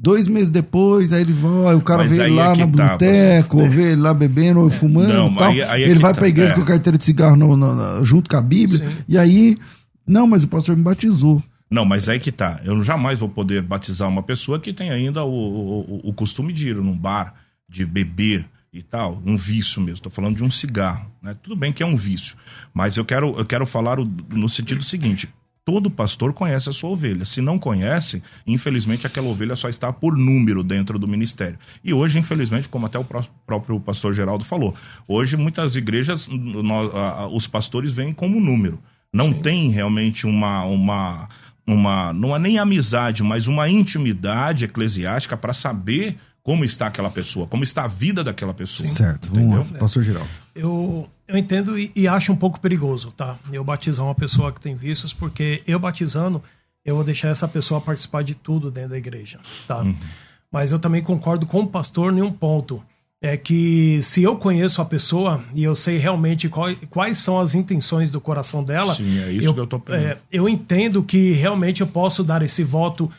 [0.02, 2.92] Dois meses depois, aí ele vai, o cara Mas vê ele lá é no tá,
[2.92, 5.50] boteco, ou vê ele lá bebendo, ou fumando Não, e tal.
[5.50, 6.54] aí- aí é ele vai tá, pra igreja é.
[6.54, 8.78] com a carteira de cigarro no- no- no- junto com a Bíblia.
[8.88, 8.96] Sim.
[9.06, 9.58] E aí,
[10.06, 11.42] não, mas o pastor me batizou.
[11.70, 12.60] Não, mas aí que tá.
[12.64, 16.70] Eu jamais vou poder batizar uma pessoa que tem ainda o, o, o costume de
[16.70, 17.34] ir num bar,
[17.68, 19.96] de beber e tal, um vício mesmo.
[19.96, 21.10] Estou falando de um cigarro.
[21.22, 21.36] Né?
[21.42, 22.36] Tudo bem que é um vício,
[22.72, 25.28] mas eu quero, eu quero falar o- no sentido seguinte:
[25.70, 27.24] todo pastor conhece a sua ovelha.
[27.24, 31.56] Se não conhece, infelizmente aquela ovelha só está por número dentro do ministério.
[31.84, 34.74] E hoje, infelizmente, como até o pró- próprio pastor Geraldo falou,
[35.06, 36.90] hoje muitas igrejas, nós-
[37.32, 38.80] os pastores vêm como número.
[39.12, 41.28] Não tem realmente uma, uma,
[41.64, 42.12] uma.
[42.12, 47.62] Não é nem amizade, mas uma intimidade eclesiástica para saber como está aquela pessoa, como
[47.64, 48.88] está a vida daquela pessoa.
[48.88, 49.58] Certo, Entendeu?
[49.58, 50.28] vamos lá, pastor Geraldo.
[50.54, 53.36] Eu, eu entendo e, e acho um pouco perigoso, tá?
[53.52, 56.42] Eu batizar uma pessoa que tem vícios, porque eu batizando,
[56.84, 59.84] eu vou deixar essa pessoa participar de tudo dentro da igreja, tá?
[60.50, 62.82] Mas eu também concordo com o pastor em um ponto.
[63.22, 67.54] É que se eu conheço a pessoa e eu sei realmente qual- quais são as
[67.54, 70.06] intenções do coração dela, Sim, é isso que eu tô pensando.
[70.06, 73.10] é, eu entendo que realmente eu posso dar esse voto,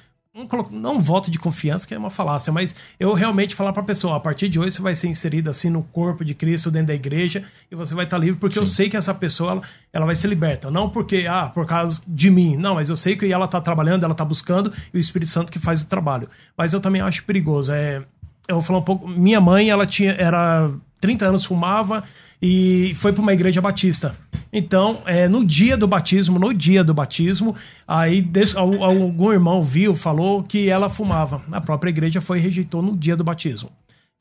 [0.72, 3.86] não, um voto de confiança, que é uma falácia, mas eu realmente falar para a
[3.86, 6.88] pessoa, a partir de hoje você vai ser inserido assim no corpo de Cristo dentro
[6.88, 10.06] da igreja e você vai estar livre, porque eu sei que essa pessoa ela, ela
[10.06, 13.32] vai ser liberta, não porque ah, por causa de mim, não, mas eu sei que
[13.32, 16.30] ela está trabalhando, ela está buscando e o Espírito Santo que faz o trabalho.
[16.58, 18.02] Mas eu também acho perigoso, é
[18.48, 19.08] eu vou falar um pouco.
[19.08, 20.12] Minha mãe, ela tinha.
[20.12, 22.04] Era 30 anos, fumava
[22.42, 24.16] e foi para uma igreja batista.
[24.52, 27.56] Então, é, no dia do batismo, no dia do batismo,
[27.88, 31.42] aí algum irmão viu, falou que ela fumava.
[31.52, 33.70] A própria igreja foi e rejeitou no dia do batismo.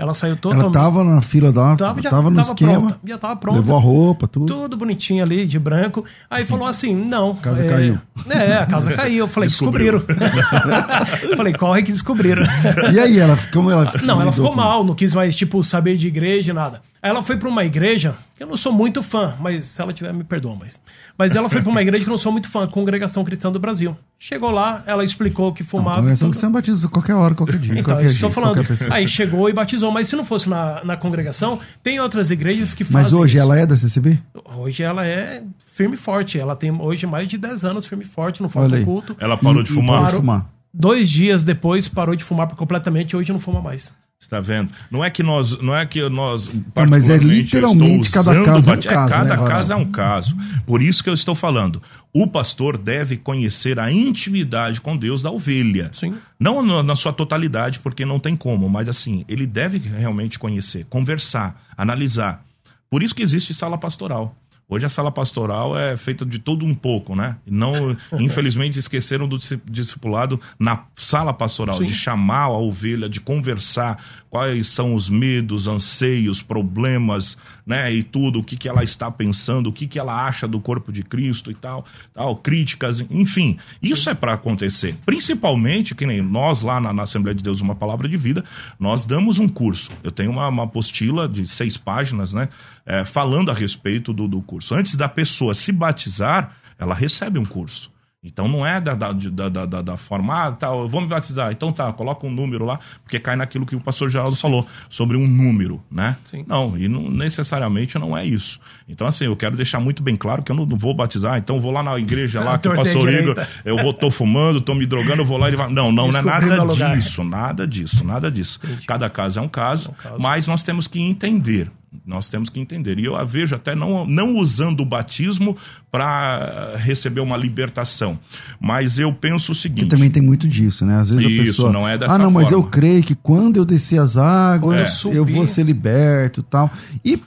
[0.01, 0.65] Ela saiu totalmente.
[0.65, 1.77] Ela tava na fila da.
[1.77, 2.81] Tava, Tava, já no tava esquema.
[2.81, 3.59] pronta, já tava pronta.
[3.59, 4.47] Levou a roupa, tudo.
[4.47, 6.07] Tudo bonitinho ali, de branco.
[6.31, 7.33] Aí falou assim: não.
[7.33, 7.99] A casa caiu.
[8.31, 9.19] É, a casa caiu.
[9.19, 9.99] Eu falei: Descobriu.
[9.99, 11.37] descobriram.
[11.37, 12.43] falei: corre que descobriram.
[12.91, 14.87] E aí, ela, como ela Não, ela ficou mal, isso?
[14.89, 16.81] não quis mais, tipo, saber de igreja, nada.
[17.03, 19.93] Aí ela foi pra uma igreja, que eu não sou muito fã, mas se ela
[19.93, 20.81] tiver, me perdoa, mas.
[21.19, 23.61] Mas ela foi pra uma igreja que eu não sou muito fã, Congregação Cristã do
[23.61, 23.95] Brasil.
[24.23, 25.97] Chegou lá, ela explicou que Não, fumava.
[25.97, 26.35] congregação tudo.
[26.35, 27.73] que você batiza qualquer hora, qualquer dia.
[27.73, 28.93] Então, qualquer isso que eu tô jeito, falando.
[28.93, 32.85] Aí chegou e batizou, mas se não fosse na, na congregação, tem outras igrejas que
[32.85, 33.43] fazem Mas hoje isso.
[33.43, 34.19] ela é da CCB?
[34.59, 36.39] Hoje ela é firme e forte.
[36.39, 38.85] Ela tem hoje mais de 10 anos firme e forte, não falta Olha aí.
[38.85, 39.17] culto.
[39.19, 39.97] Ela parou E- de fumar.
[40.03, 40.47] parou de fumar.
[40.73, 43.91] Dois dias depois parou de fumar completamente e hoje não fuma mais.
[44.21, 44.71] Você tá vendo?
[44.91, 46.51] Não é que nós, não é que nós
[46.87, 50.37] mas é literalmente cada caso é um caso, cada né, caso é um caso.
[50.67, 51.83] Por isso que eu estou falando.
[52.13, 55.91] O pastor deve conhecer a intimidade com Deus da ovelha.
[55.95, 56.19] Sim.
[56.39, 60.85] Não na, na sua totalidade, porque não tem como, mas assim, ele deve realmente conhecer,
[60.91, 62.45] conversar, analisar.
[62.91, 64.37] Por isso que existe sala pastoral.
[64.71, 67.37] Hoje a sala pastoral é feita de tudo um pouco, né?
[67.45, 71.87] Não, infelizmente, esqueceram do disci- discipulado na sala pastoral, Sim.
[71.87, 77.93] de chamar a ovelha, de conversar quais são os medos, anseios, problemas, né?
[77.93, 80.93] E tudo, o que, que ela está pensando, o que, que ela acha do corpo
[80.93, 83.59] de Cristo e tal, tal críticas, enfim.
[83.83, 84.97] Isso é para acontecer.
[85.05, 88.45] Principalmente, que nem nós lá na, na Assembleia de Deus, uma palavra de vida,
[88.79, 89.91] nós damos um curso.
[90.05, 92.49] Eu tenho uma, uma apostila de seis páginas, né?
[92.91, 94.75] É, falando a respeito do, do curso.
[94.75, 97.89] Antes da pessoa se batizar, ela recebe um curso.
[98.23, 101.51] Então não é da, da, da, da, da- forma, ah, tá, eu vou me batizar.
[101.53, 105.17] Então tá, coloca um número lá, porque cai naquilo que o pastor Geraldo falou, sobre
[105.17, 106.19] um número, né?
[106.25, 106.45] Sim.
[106.47, 108.61] Não, e não, necessariamente não é isso.
[108.87, 111.57] Então, assim, eu quero deixar muito bem claro que eu não, não vou batizar, então
[111.57, 113.11] eu vou lá na igreja lá, que o pastor.
[113.11, 115.71] Igor, eu vou, tô fumando, tô me drogando, eu vou lá e ele vai.
[115.71, 118.61] Não, não, não é nada disso, nada disso, nada disso.
[118.87, 120.17] Cada caso é um caso, É um caso.
[120.23, 121.71] mas nós temos que entender.
[122.07, 122.99] Nós temos que entender.
[123.01, 125.57] E eu a vejo até não, não usando o batismo
[125.91, 128.19] para receber uma libertação.
[128.61, 129.89] Mas eu penso o E seguinte.
[129.89, 130.99] também tem muito disso, né?
[130.99, 131.73] Às vezes a Isso, pessoa.
[131.73, 132.71] não é dessa ah, não, mas eu forma.
[132.71, 135.17] creio que quando eu descer as águas, É.
[135.17, 136.71] eu vou ser liberto e tal.
[137.05, 137.21] E,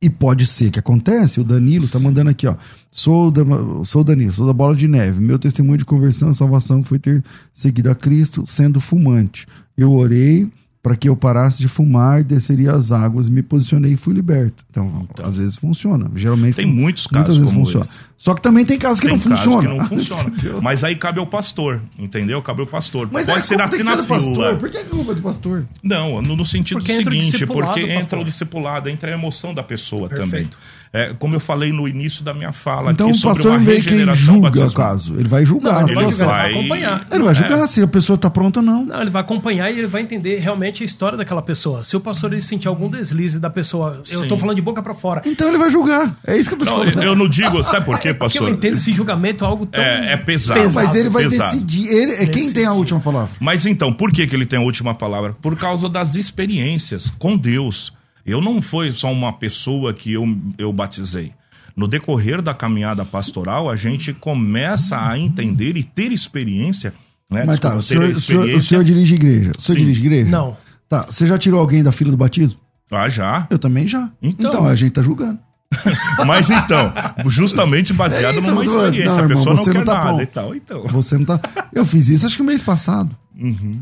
[0.00, 1.38] e pode ser que acontece.
[1.40, 2.56] O Danilo tá mandando aqui, ó.
[2.90, 3.42] Sou, da,
[3.84, 5.20] sou o Danilo, sou da Bola de Neve.
[5.20, 9.46] Meu testemunho de conversão e salvação foi ter seguido a Cristo sendo fumante.
[9.76, 10.48] Eu orei
[10.82, 14.64] para que eu parasse de fumar, desceria as águas, me posicionei e fui liberto.
[14.70, 16.10] Então, às vezes funciona.
[16.14, 17.84] Geralmente Tem muitos muitas casos vezes como funciona.
[17.84, 18.08] esse.
[18.16, 19.72] Só que também tem casos que Tem não casos funcionam.
[19.72, 20.32] que não funciona.
[20.62, 22.40] Mas aí cabe ao pastor, entendeu?
[22.42, 23.08] Cabe ao pastor.
[23.12, 24.56] Mas Pode é, ser até na ser pastor?
[24.56, 25.66] Por que é culpa do pastor?
[25.82, 30.08] Não, no, no sentido Porque seguinte, porque entra o discipulado, entra a emoção da pessoa
[30.08, 30.30] Perfeito.
[30.30, 30.48] também.
[30.92, 33.58] É, como eu falei no início da minha fala Então aqui o sobre pastor uma
[33.58, 35.14] não veio que regeneração julga o caso.
[35.14, 35.72] Ele vai julgar.
[35.72, 37.06] Não, ele vai Ele julgar, vai- vai acompanhar.
[37.12, 37.66] Ele vai julgar É.
[37.66, 38.84] se a pessoa tá pronta ou não.
[38.86, 41.84] Não, ele vai acompanhar e ele vai entender realmente a história daquela pessoa.
[41.84, 44.94] Se o pastor ele sentir algum deslize da pessoa, eu tô falando de boca pra
[44.94, 45.22] fora.
[45.26, 46.16] Então ele vai julgar.
[46.26, 47.02] É isso que eu tô Não, falando.
[47.02, 48.50] eu não digo, sabe por quê, Porque eu pastor?
[48.50, 50.60] entendo esse julgamento algo tão É, é pesado.
[50.72, 51.52] Mas ele vai pesado.
[51.52, 51.86] decidir.
[51.88, 53.30] Ele, é quem tem a última palavra?
[53.38, 55.34] Mas então, por que, que ele tem a última palavra?
[55.42, 57.92] Por causa das experiências com Deus.
[58.28, 60.24] Eu não fui só uma pessoa que eu,
[60.58, 61.32] eu batizei.
[61.74, 66.92] No decorrer da caminhada pastoral, a gente começa a entender e ter experiência.
[67.30, 67.44] Né?
[67.44, 69.52] Mas tá, o senhor, o senhor- o senhor dirige igreja.
[69.56, 69.84] O senhor Sim.
[69.84, 70.28] dirige igreja?
[70.30, 70.56] Não.
[70.88, 72.58] Tá, você já tirou alguém da fila do batismo?
[72.90, 73.46] Ah, já.
[73.50, 74.10] Eu também já.
[74.22, 74.50] Então.
[74.50, 75.38] Então, a gente tá julgando.
[76.26, 76.92] Mas então,
[77.26, 79.04] justamente baseado É isso, numa experiência.
[79.10, 80.22] Não, a irmão, pessoa não você quer não tá nada pronto.
[80.22, 80.54] e tal.
[80.54, 80.86] Então.
[80.88, 81.40] Você não tá.
[81.72, 83.14] Eu fiz isso acho que mês passado.
[83.38, 83.80] Uhum.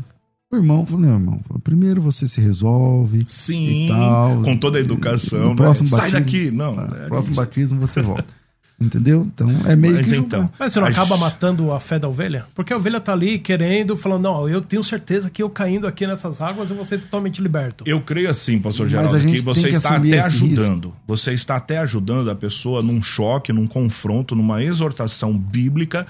[0.51, 3.25] O irmão falou: não, irmão, primeiro você se resolve.
[3.27, 4.41] Sim, e tal.
[4.43, 5.49] com toda a educação.
[5.49, 5.55] Né?
[5.55, 6.51] próximo Sai batismo- daqui.
[6.51, 7.41] Não, Ah, é próximo isso.
[7.41, 8.25] batismo você volta.
[8.79, 9.27] Entendeu?
[9.33, 10.15] Então é meio Mas que.
[10.15, 10.47] então.
[10.59, 12.45] Mas você não acaba gente- matando a fé da ovelha?
[12.53, 16.05] Porque a ovelha tá ali querendo, falando, não, eu tenho certeza que eu caindo aqui
[16.05, 17.83] nessas águas eu vou ser totalmente liberto.
[17.87, 20.93] Eu creio assim, pastor Mas Geraldo, a gente que você que está até ajudando.
[21.07, 26.05] Você está até ajudando a pessoa num choque, num confronto, numa exortação bíblica,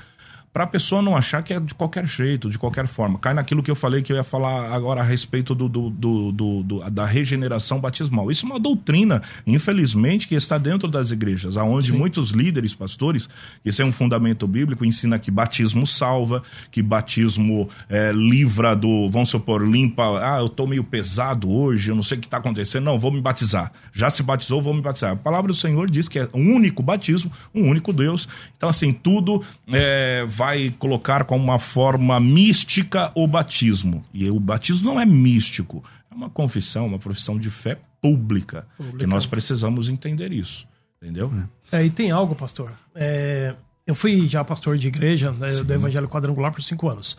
[0.53, 3.19] para a pessoa não achar que é de qualquer jeito, de qualquer forma.
[3.19, 6.31] Cai naquilo que eu falei que eu ia falar agora a respeito do, do- do-
[6.63, 8.31] do- da regeneração batismal.
[8.31, 13.29] Isso é uma doutrina, infelizmente, que está dentro das igrejas, aonde muitos líderes, pastores,
[13.63, 19.29] isso é um fundamento bíblico, ensina que batismo salva, que batismo é, livra do, vamos
[19.29, 22.85] supor, limpa, ah, eu tô meio pesado hoje, eu não sei o que está acontecendo,
[22.85, 23.71] não, vou me batizar.
[23.93, 25.11] Já se batizou, vou me batizar.
[25.11, 28.27] A palavra do Senhor diz que é um único batismo, um único Deus.
[28.57, 30.46] Então, assim, tudo é, vai
[30.79, 34.03] colocar como uma forma mística o batismo.
[34.13, 39.05] E o batismo não é místico, é uma confissão, uma profissão de fé pública, que
[39.05, 40.67] nós precisamos entender isso.
[41.01, 41.31] Entendeu?
[41.71, 42.73] É, e tem algo, pastor.
[42.95, 43.55] É,
[43.85, 47.17] eu fui já pastor de igreja né, do Evangelho Quadrangular por cinco anos.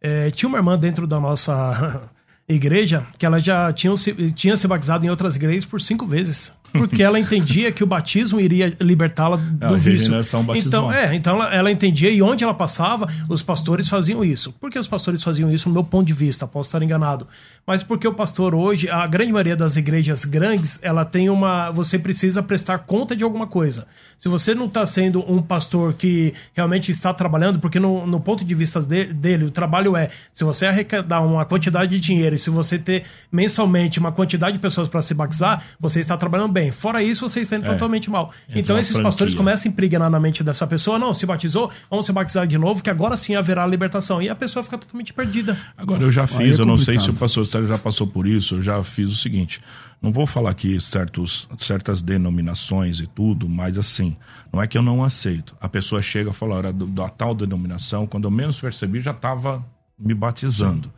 [0.00, 2.02] É, tinha uma irmã dentro da nossa
[2.48, 6.52] igreja que ela já tinha se, tinha se batizado em outras igrejas por cinco vezes.
[6.72, 9.92] Porque ela entendia que o batismo iria libertá-la É, do vício.
[9.92, 10.90] regeneração batismal.
[10.90, 14.52] Então, é, então ela, ela entendia e onde ela passava, os pastores faziam isso.
[14.54, 16.48] Por que os pastores faziam isso, no meu ponto de vista?
[16.48, 17.28] Posso estar enganado.
[17.64, 21.70] Mas porque o pastor hoje, a grande maioria das igrejas grandes, ela tem uma.
[21.70, 23.86] Você precisa prestar conta de alguma coisa.
[24.18, 28.44] Se você não está sendo um pastor que realmente está trabalhando, porque no, no ponto
[28.44, 32.38] de vista de- dele, o trabalho é: se você arrecadar uma quantidade de dinheiro e
[32.38, 36.70] se você ter mensalmente uma quantidade de pessoas para se batizar, você está trabalhando bem.
[36.70, 38.32] Fora isso, você está indo totalmente mal.
[38.48, 39.08] Entra Então esses franquia.
[39.08, 42.58] pastores começam a impregnar na mente dessa pessoa: não, se batizou, vamos se batizar de
[42.58, 44.20] novo, que agora sim haverá libertação.
[44.20, 45.58] E a pessoa fica totalmente perdida.
[45.76, 48.06] Agora, eu já Aí fiz, é eu não sei se o pastor Sérgio já passou
[48.06, 49.60] por isso, eu já fiz o seguinte.
[50.02, 54.14] Não vou falar aqui certos, certas denominações e tudo, mas assim,
[54.52, 55.56] não é que eu não aceito.
[55.58, 59.64] A pessoa chega e fala, da tal denominação, quando eu menos percebi, já estava
[59.98, 60.92] me batizando.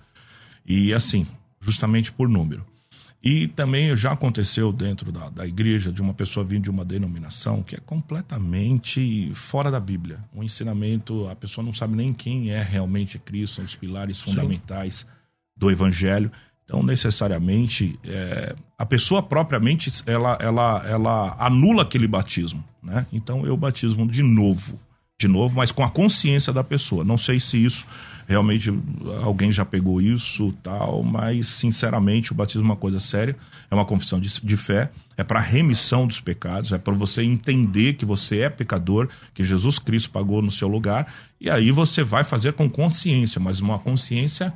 [0.66, 1.26] E assim,
[1.60, 2.64] justamente por número.
[3.22, 7.60] E também já aconteceu dentro da, da igreja de uma pessoa vindo de uma denominação
[7.60, 10.20] que é completamente fora da Bíblia.
[10.32, 15.04] Um ensinamento, a pessoa não sabe nem quem é realmente Cristo, são os pilares fundamentais
[15.56, 16.30] do Evangelho.
[16.64, 22.62] Então, necessariamente, é, a pessoa propriamente, ela, ela, ela anula aquele batismo.
[22.82, 23.06] Né?
[23.12, 24.78] Então, eu batismo de novo.
[25.18, 27.02] De novo, mas com a consciência da pessoa.
[27.02, 27.86] Não sei se isso
[28.26, 28.72] realmente
[29.22, 33.36] alguém já pegou isso tal, mas sinceramente o batismo é uma coisa séria,
[33.70, 37.94] é uma confissão de, de fé, é para remissão dos pecados, é para você entender
[37.94, 41.06] que você é pecador, que Jesus Cristo pagou no seu lugar,
[41.40, 44.52] e aí você vai fazer com consciência, mas uma consciência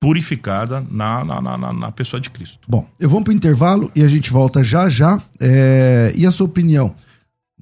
[0.00, 2.58] purificada na, na, na, na- pessoa de Cristo.
[2.66, 5.22] Bom, eu vou pro intervalo e a gente volta já já.
[5.40, 6.92] É, E a sua opinião?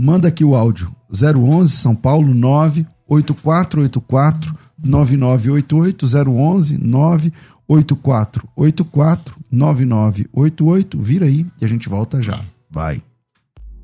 [0.00, 0.90] Manda aqui o áudio.
[1.12, 10.98] 011 São Paulo 98484 9988 011 98484 9988.
[10.98, 12.40] Vira aí e a gente volta já.
[12.70, 13.02] Vai.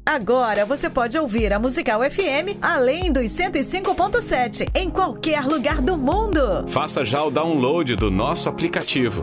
[0.06, 6.64] Agora você pode ouvir a Musical FM além dos 105.7 em qualquer lugar do mundo.
[6.68, 9.22] Faça já o download do nosso aplicativo.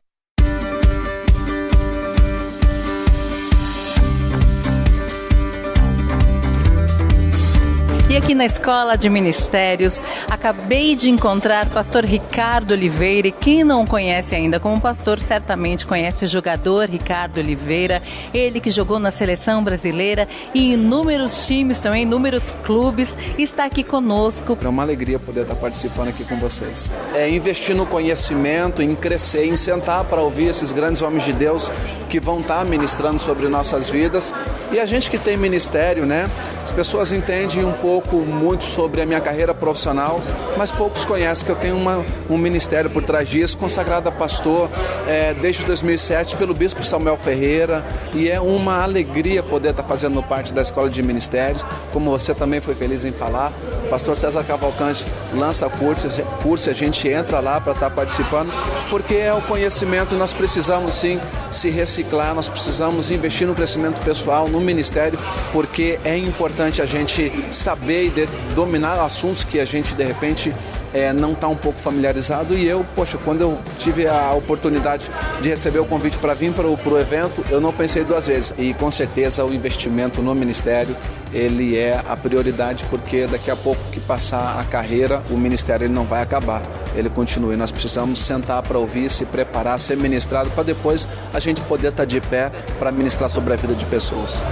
[8.11, 13.29] E aqui na Escola de Ministérios, acabei de encontrar o pastor Ricardo Oliveira.
[13.29, 18.03] E quem não conhece ainda como pastor, certamente conhece o jogador Ricardo Oliveira.
[18.33, 24.57] Ele que jogou na seleção brasileira e inúmeros times também, inúmeros clubes, está aqui conosco.
[24.61, 26.91] É uma alegria poder estar participando aqui com vocês.
[27.13, 31.71] É investir no conhecimento, em crescer, em sentar para ouvir esses grandes homens de Deus
[32.09, 34.33] que vão estar ministrando sobre nossas vidas.
[34.69, 36.29] E a gente que tem ministério, né?
[36.61, 40.19] As pessoas entendem um pouco, muito sobre a minha carreira profissional,
[40.57, 44.69] mas poucos conhecem que eu tenho uma, um ministério por trás disso, consagrado a pastor
[45.07, 47.83] é, desde 2007 pelo bispo Samuel Ferreira.
[48.13, 52.59] E é uma alegria poder estar fazendo parte da escola de ministérios, como você também
[52.59, 53.51] foi feliz em falar.
[53.89, 56.07] Pastor César Cavalcante lança curso,
[56.41, 58.49] curso a gente entra lá para estar participando,
[58.89, 61.19] porque é o conhecimento, nós precisamos sim
[61.51, 65.19] se reciclar, nós precisamos investir no crescimento pessoal, no ministério,
[65.51, 70.53] porque é importante a gente saber e dominar assuntos que a gente de repente
[70.93, 72.57] é, não está um pouco familiarizado.
[72.57, 75.09] E eu, poxa, quando eu tive a oportunidade
[75.41, 78.53] de receber o convite para vir para o evento, eu não pensei duas vezes.
[78.57, 80.95] E com certeza o investimento no ministério
[81.33, 85.93] ele é a prioridade porque daqui a pouco que passar a carreira, o ministério ele
[85.93, 86.61] não vai acabar,
[86.93, 87.53] ele continua.
[87.53, 91.89] E nós precisamos sentar para ouvir, se preparar, ser ministrado para depois a gente poder
[91.89, 94.43] estar tá de pé para ministrar sobre a vida de pessoas.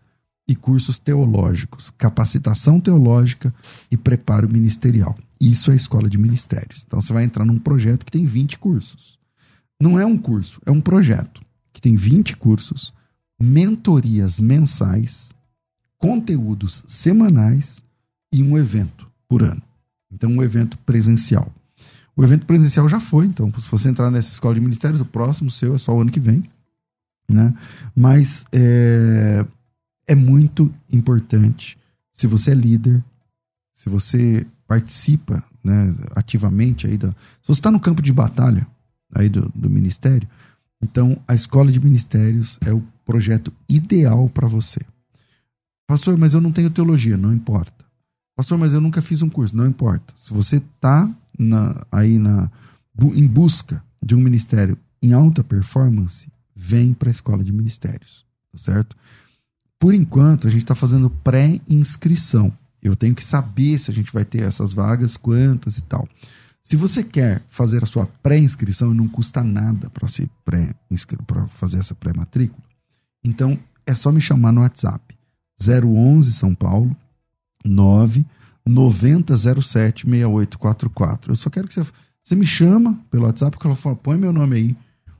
[0.48, 3.54] e cursos teológicos, capacitação teológica
[3.90, 5.18] e preparo ministerial.
[5.40, 6.84] Isso é escola de ministérios.
[6.86, 9.18] Então você vai entrar num projeto que tem 20 cursos.
[9.80, 11.42] Não é um curso, é um projeto
[11.74, 12.94] que tem 20 cursos,
[13.40, 15.34] mentorias mensais,
[15.98, 17.84] conteúdos semanais
[18.32, 19.62] e um evento por ano.
[20.12, 21.52] Então, um evento presencial.
[22.16, 25.52] O evento presencial já foi, então, se você entrar nessa escola de ministérios, o próximo
[25.52, 26.50] seu é só o ano que vem.
[27.30, 27.54] Né?
[27.96, 29.46] Mas é,
[30.08, 31.78] é muito importante,
[32.14, 33.04] se você é líder,
[33.74, 37.10] se você participa né, ativamente aí da.
[37.10, 38.66] Se você está no campo de batalha
[39.14, 40.28] aí do, do ministério,
[40.82, 44.80] então a escola de ministérios é o projeto ideal para você.
[45.88, 47.86] Pastor, mas eu não tenho teologia, não importa.
[48.36, 50.14] Pastor, mas eu nunca fiz um curso, não importa.
[50.18, 52.52] Se você está na, aí na,
[53.14, 58.58] em busca de um ministério em alta performance, vem para a escola de ministérios, tá
[58.58, 58.96] certo?
[59.78, 62.52] Por enquanto, a gente está fazendo pré-inscrição.
[62.82, 66.08] Eu tenho que saber se a gente vai ter essas vagas, quantas e tal.
[66.62, 70.74] Se você quer fazer a sua pré-inscrição não custa nada para você pré
[71.28, 72.64] para fazer essa pré-matrícula,
[73.24, 75.16] então é só me chamar no WhatsApp
[75.60, 76.96] 011 São Paulo
[77.64, 78.26] 9
[78.66, 81.32] 9007 6844.
[81.32, 81.86] Eu só quero que você,
[82.24, 84.76] você me chama pelo WhatsApp, que ela fala, põe meu nome aí.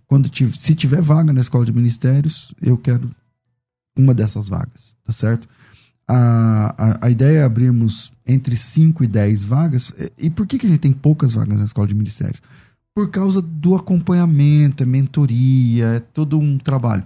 [0.08, 3.10] Quando tiver, se tiver vaga na escola de ministérios, eu quero
[3.98, 5.48] uma dessas vagas, tá certo?
[6.08, 9.94] A, a, a ideia é abrirmos entre 5 e 10 vagas.
[10.18, 12.42] E por que, que a gente tem poucas vagas na escola de ministérios?
[12.94, 17.04] Por causa do acompanhamento, é mentoria, é todo um trabalho.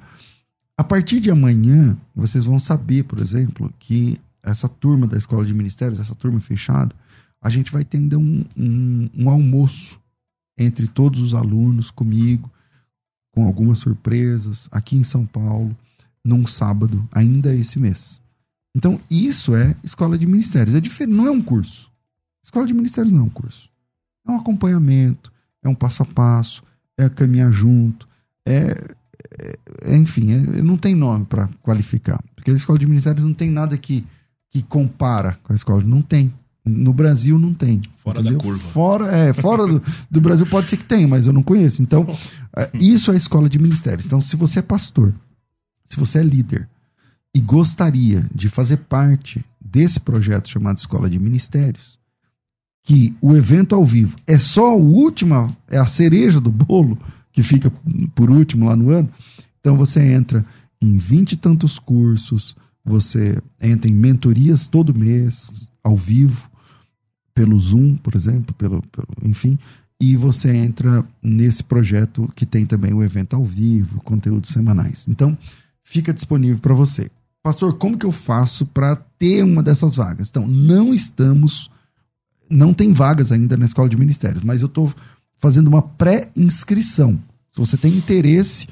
[0.78, 5.54] A partir de amanhã, vocês vão saber, por exemplo, que essa turma da escola de
[5.54, 6.96] ministérios, essa turma fechada,
[7.42, 10.00] a gente vai ter ainda um, um, um almoço
[10.58, 12.50] entre todos os alunos, comigo,
[13.32, 15.76] com algumas surpresas, aqui em São Paulo,
[16.24, 18.20] num sábado, ainda esse mês.
[18.76, 20.76] Então, isso é escola de ministérios.
[20.76, 21.90] É diferente, não é um curso.
[22.44, 23.70] Escola de ministérios não é um curso.
[24.28, 25.32] É um acompanhamento,
[25.64, 26.64] é um passo a passo,
[26.98, 28.08] é caminhar junto,
[28.46, 28.76] é,
[29.40, 32.22] é, é enfim, é, não tem nome para qualificar.
[32.36, 34.06] Porque a escola de ministérios não tem nada que,
[34.50, 35.84] que compara com a escola.
[35.84, 36.34] Não tem.
[36.66, 37.82] No Brasil não tem.
[37.98, 38.38] Fora entendeu?
[38.38, 38.64] da curva.
[38.70, 41.82] Fora, é, fora do, do Brasil pode ser que tenha, mas eu não conheço.
[41.82, 42.06] Então,
[42.56, 44.06] é, isso é a escola de ministérios.
[44.06, 45.14] Então, se você é pastor,
[45.86, 46.68] se você é líder
[47.34, 51.98] e gostaria de fazer parte desse projeto chamado Escola de Ministérios,
[52.84, 56.98] que o evento ao vivo é só o última, é a cereja do bolo
[57.32, 57.72] que fica
[58.16, 59.10] por último lá no ano.
[59.60, 60.46] Então você entra
[60.82, 62.56] em vinte e tantos cursos,
[62.90, 66.50] você entra em mentorias todo mês, ao vivo,
[67.34, 69.58] pelo Zoom, por exemplo, pelo, pelo, enfim,
[70.02, 75.06] e você entra nesse projeto que tem também o evento ao vivo, conteúdos semanais.
[75.08, 75.38] Então,
[75.84, 77.10] fica disponível para você.
[77.44, 80.30] Pastor, como que eu faço para ter uma dessas vagas?
[80.30, 81.70] Então, não estamos,
[82.50, 84.92] não tem vagas ainda na escola de ministérios, mas eu estou
[85.38, 87.20] fazendo uma pré-inscrição.
[87.52, 88.68] Se você tem interesse,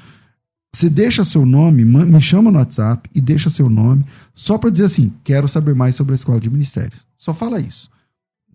[0.78, 4.84] você deixa seu nome, me chama no WhatsApp e deixa seu nome, só para dizer
[4.84, 7.04] assim: quero saber mais sobre a escola de ministérios.
[7.16, 7.90] Só fala isso.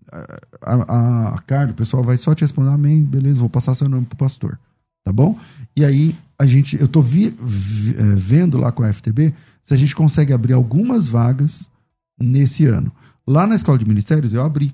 [0.09, 3.89] A, a, a Carlos, o pessoal vai só te responder, amém, beleza, vou passar seu
[3.89, 4.57] nome pro pastor.
[5.03, 5.37] Tá bom?
[5.75, 9.73] E aí, a gente, eu tô vi, vi, é, vendo lá com a FTB se
[9.73, 11.69] a gente consegue abrir algumas vagas
[12.17, 12.89] nesse ano.
[13.27, 14.73] Lá na escola de ministérios, eu abri,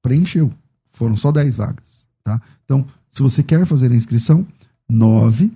[0.00, 0.50] preencheu.
[0.92, 2.06] Foram só 10 vagas.
[2.24, 2.40] Tá?
[2.64, 4.46] Então, se você quer fazer a inscrição,
[4.88, 5.50] 9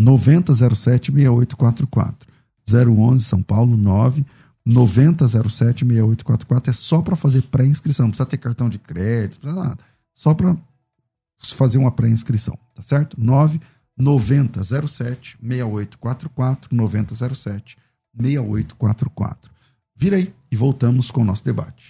[0.00, 2.28] 9007 6844.
[2.66, 4.24] 011 São Paulo 9
[4.64, 9.68] 9007 6844 é só para fazer pré-inscrição, não precisa ter cartão de crédito, não precisa
[9.68, 9.84] nada.
[10.14, 10.56] Só para
[11.38, 13.20] fazer uma pré-inscrição, tá certo?
[13.20, 13.60] 9
[13.96, 17.76] 9007 6844 9007
[18.14, 19.50] 6844.
[19.96, 21.89] Vira aí e voltamos com o nosso debate.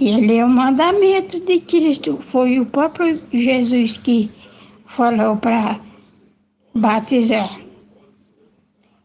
[0.00, 2.18] ele é o mandamento de Cristo.
[2.28, 4.30] Foi o próprio Jesus que
[4.86, 5.78] falou para
[6.74, 7.48] batizar.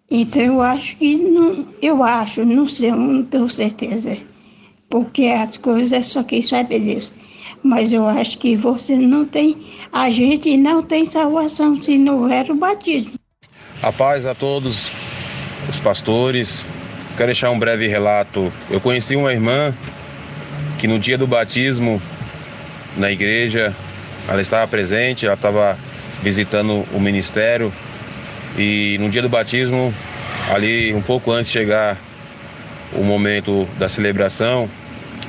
[0.10, 4.18] Então eu acho que não, eu acho, não sei, não tenho certeza.
[4.90, 7.14] Porque as coisas só quem sabe é Deus.
[7.62, 9.58] Mas eu acho que você não tem,
[9.92, 13.12] a gente não tem salvação se não houver o batismo.
[13.82, 14.90] A paz a todos
[15.70, 16.66] os pastores.
[17.18, 18.52] Quero deixar um breve relato.
[18.70, 19.76] Eu conheci uma irmã
[20.78, 22.02] que no dia do batismo
[22.96, 23.74] na igreja
[24.28, 25.78] ela estava presente, ela estava
[26.22, 27.72] visitando o ministério
[28.58, 29.94] e no dia do batismo,
[30.52, 31.98] ali um pouco antes de chegar
[32.94, 34.70] o momento da celebração,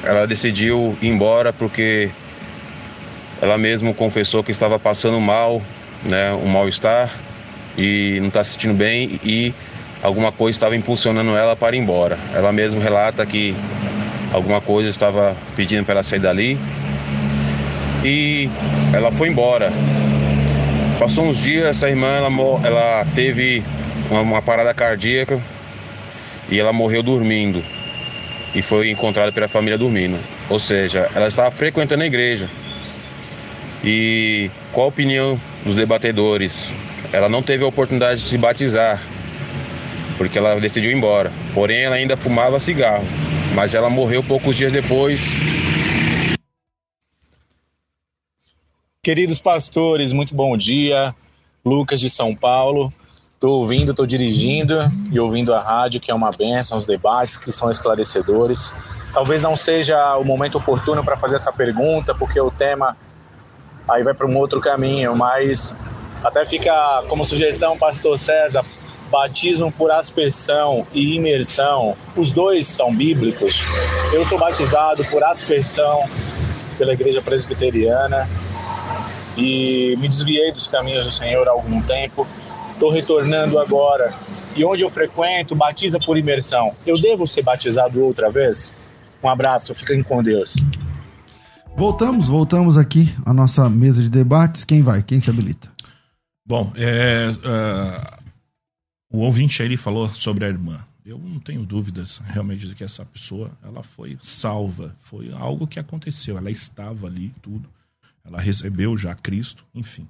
[0.03, 2.11] ela decidiu ir embora porque
[3.41, 5.63] ela mesma confessou que estava passando mal,
[6.03, 7.11] né, um mal-estar
[7.77, 9.53] e não está se sentindo bem e
[10.03, 12.19] alguma coisa estava impulsionando ela para ir embora.
[12.35, 13.55] Ela mesma relata que
[14.33, 16.59] alguma coisa, estava pedindo para ela sair dali.
[18.05, 18.49] E
[18.93, 19.73] ela foi embora.
[20.99, 22.29] Passou uns dias, essa irmã ela,
[22.65, 23.63] ela teve
[24.11, 25.41] uma, uma parada cardíaca
[26.51, 27.63] e ela morreu dormindo.
[28.55, 30.19] E foi encontrada pela família dormindo.
[30.49, 32.49] Ou seja, ela estava frequentando a igreja.
[33.85, 36.73] E qual a opinião dos debatedores?
[37.13, 39.01] Ela não teve a oportunidade de se batizar,
[40.19, 41.33] porque ela decidiu ir embora.
[41.55, 43.07] Porém, ela ainda fumava cigarro,
[43.55, 45.23] mas ela morreu poucos dias depois.
[49.03, 51.15] Queridos pastores, muito bom dia.
[51.65, 52.93] Lucas de São Paulo.
[53.35, 54.81] Estou ouvindo, estou dirigindo
[55.13, 58.75] e ouvindo a rádio, que é uma benção, os debates que são esclarecedores.
[59.15, 62.97] Talvez não seja o momento oportuno para fazer essa pergunta, porque o tema
[63.89, 65.73] aí vai para um outro caminho, mas
[66.23, 68.65] até fica como sugestão, Pastor César,
[69.09, 73.63] batismo por aspersão e imersão, os dois são bíblicos.
[74.13, 76.09] Eu sou batizado por aspersão
[76.77, 78.29] pela Igreja Presbiteriana
[79.37, 82.27] e me desviei dos caminhos do Senhor há algum tempo.
[82.73, 84.15] Estou retornando agora
[84.57, 86.75] e onde eu frequento batiza por imersão.
[86.87, 88.73] Eu devo ser batizado outra vez?
[89.23, 90.57] Um abraço, fiquem com Deus.
[91.77, 94.65] Voltamos, voltamos aqui à nossa mesa de debates.
[94.65, 95.03] Quem vai?
[95.03, 95.69] Quem se habilita?
[96.45, 98.18] Bom, é, uh,
[99.11, 100.85] o ouvinte aí falou sobre a irmã.
[101.05, 104.95] Eu não tenho dúvidas realmente de que essa pessoa ela foi salva.
[105.05, 106.37] Foi algo que aconteceu.
[106.37, 107.67] Ela estava ali, tudo.
[108.23, 110.07] Ela recebeu já Cristo, enfim.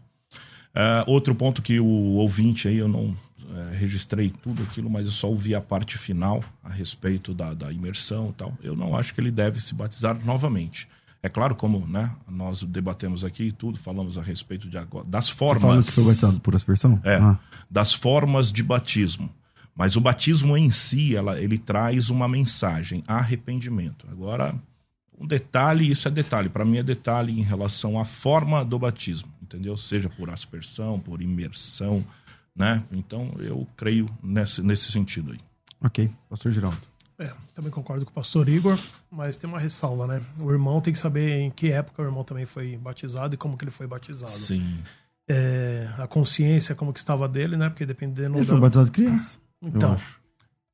[0.74, 3.16] Uh, outro ponto que o ouvinte aí, eu não uh,
[3.78, 8.30] registrei tudo aquilo, mas eu só ouvi a parte final a respeito da, da imersão
[8.30, 8.58] e tal.
[8.60, 10.88] Eu não acho que ele deve se batizar novamente.
[11.22, 15.28] É claro, como né, nós debatemos aqui e tudo, falamos a respeito de agora, das
[15.28, 15.62] formas.
[15.62, 17.00] Você fala que foi batizado por aspersão?
[17.02, 17.38] É, ah.
[17.68, 19.28] das formas de batismo.
[19.74, 24.06] Mas o batismo em si, ela, ele traz uma mensagem, arrependimento.
[24.10, 24.54] Agora,
[25.18, 29.28] um detalhe, isso é detalhe, para mim é detalhe em relação à forma do batismo,
[29.42, 29.76] entendeu?
[29.76, 32.04] Seja por aspersão, por imersão,
[32.54, 32.82] né?
[32.92, 35.40] Então, eu creio nesse, nesse sentido aí.
[35.80, 36.10] Ok.
[36.28, 36.78] Pastor Geraldo.
[37.18, 38.78] É, também concordo com o pastor Igor,
[39.10, 40.22] mas tem uma ressalva, né?
[40.38, 43.56] O irmão tem que saber em que época o irmão também foi batizado e como
[43.56, 44.30] que ele foi batizado.
[44.30, 44.78] Sim.
[45.28, 47.68] É, a consciência, como que estava dele, né?
[47.68, 48.36] Porque dependendo...
[48.36, 48.52] Ele da...
[48.52, 49.38] foi batizado criança.
[49.60, 49.98] Então...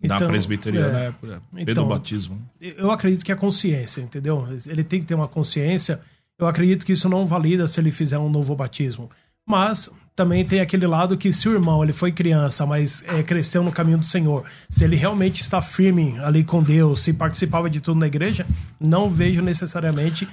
[0.03, 2.39] Na então, presbiteriana, é, é, pelo então, batismo.
[2.61, 4.47] Eu acredito que é consciência, entendeu?
[4.67, 5.99] Ele tem que ter uma consciência.
[6.39, 9.09] Eu acredito que isso não valida se ele fizer um novo batismo.
[9.47, 13.63] Mas também tem aquele lado que se o irmão ele foi criança, mas é, cresceu
[13.63, 17.81] no caminho do Senhor, se ele realmente está firme ali com Deus, se participava de
[17.81, 18.47] tudo na igreja,
[18.79, 20.29] não vejo necessariamente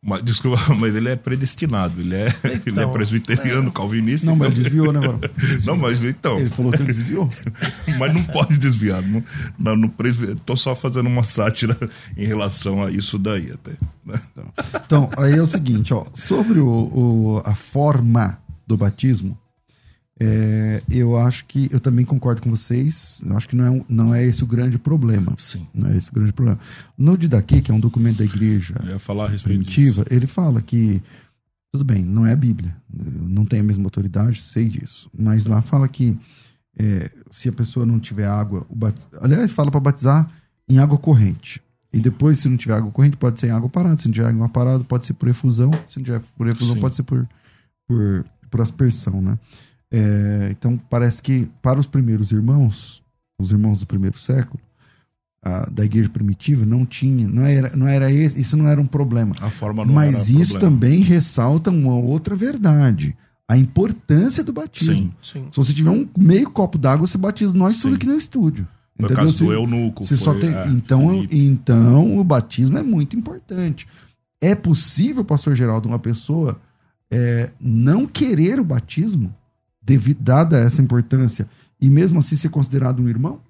[0.00, 2.00] Mas, desculpa, mas ele é predestinado.
[2.00, 3.70] Ele é, então, ele é então, presbiteriano, é.
[3.72, 4.26] calvinista.
[4.26, 5.20] Não, mas ele desviou, né, mano?
[5.66, 6.38] Não, mas então.
[6.38, 7.28] Ele falou que ele desviou.
[7.98, 9.02] mas não pode desviar.
[9.02, 10.36] No, no presb...
[10.46, 11.76] Tô só fazendo uma sátira
[12.16, 13.72] em relação a isso daí até.
[14.06, 14.52] Então,
[14.84, 16.06] então, aí é o seguinte, ó.
[16.14, 19.36] Sobre o, o a forma do batismo,
[20.20, 23.22] é, eu acho que eu também concordo com vocês.
[23.24, 25.34] Eu acho que não é, não é esse o grande problema.
[25.38, 25.66] Sim.
[25.72, 26.60] Não é esse o grande problema.
[26.96, 28.74] No Didaquê, que é um documento da igreja
[29.42, 30.14] primitiva, disso.
[30.14, 31.02] ele fala que
[31.70, 35.10] tudo bem, não é a Bíblia, não tem a mesma autoridade, sei disso.
[35.16, 36.16] Mas lá fala que
[36.78, 38.96] é, se a pessoa não tiver água, bat...
[39.20, 40.30] aliás, fala para batizar
[40.68, 41.60] em água corrente.
[41.92, 43.98] E depois, se não tiver água corrente, pode ser em água parada.
[43.98, 45.70] Se não tiver água parada, pode ser por efusão.
[45.86, 46.80] Se não tiver por efusão, Sim.
[46.80, 47.26] pode ser por,
[47.86, 49.38] por, por aspersão, né?
[49.90, 53.02] É, então, parece que para os primeiros irmãos,
[53.38, 54.60] os irmãos do primeiro século,
[55.42, 58.86] a, da igreja primitiva, não tinha, não era, não era esse, isso não era um
[58.86, 59.34] problema.
[59.40, 60.60] A forma não Mas isso problema.
[60.60, 63.16] também ressalta uma outra verdade.
[63.46, 65.14] A importância do batismo.
[65.22, 65.46] Sim, sim.
[65.50, 67.82] Se você tiver um meio copo d'água, você batiza nós sim.
[67.82, 68.68] tudo aqui no estúdio.
[68.94, 69.24] Por entendeu?
[69.24, 70.04] Caso se, do eunuco.
[70.04, 73.86] Se só tem, é, então, então, o batismo é muito importante.
[74.40, 76.60] É possível, pastor Geraldo, uma pessoa
[77.10, 79.34] é, não querer o batismo
[79.82, 81.48] devido, dada essa importância,
[81.80, 83.40] e mesmo assim ser considerado um irmão?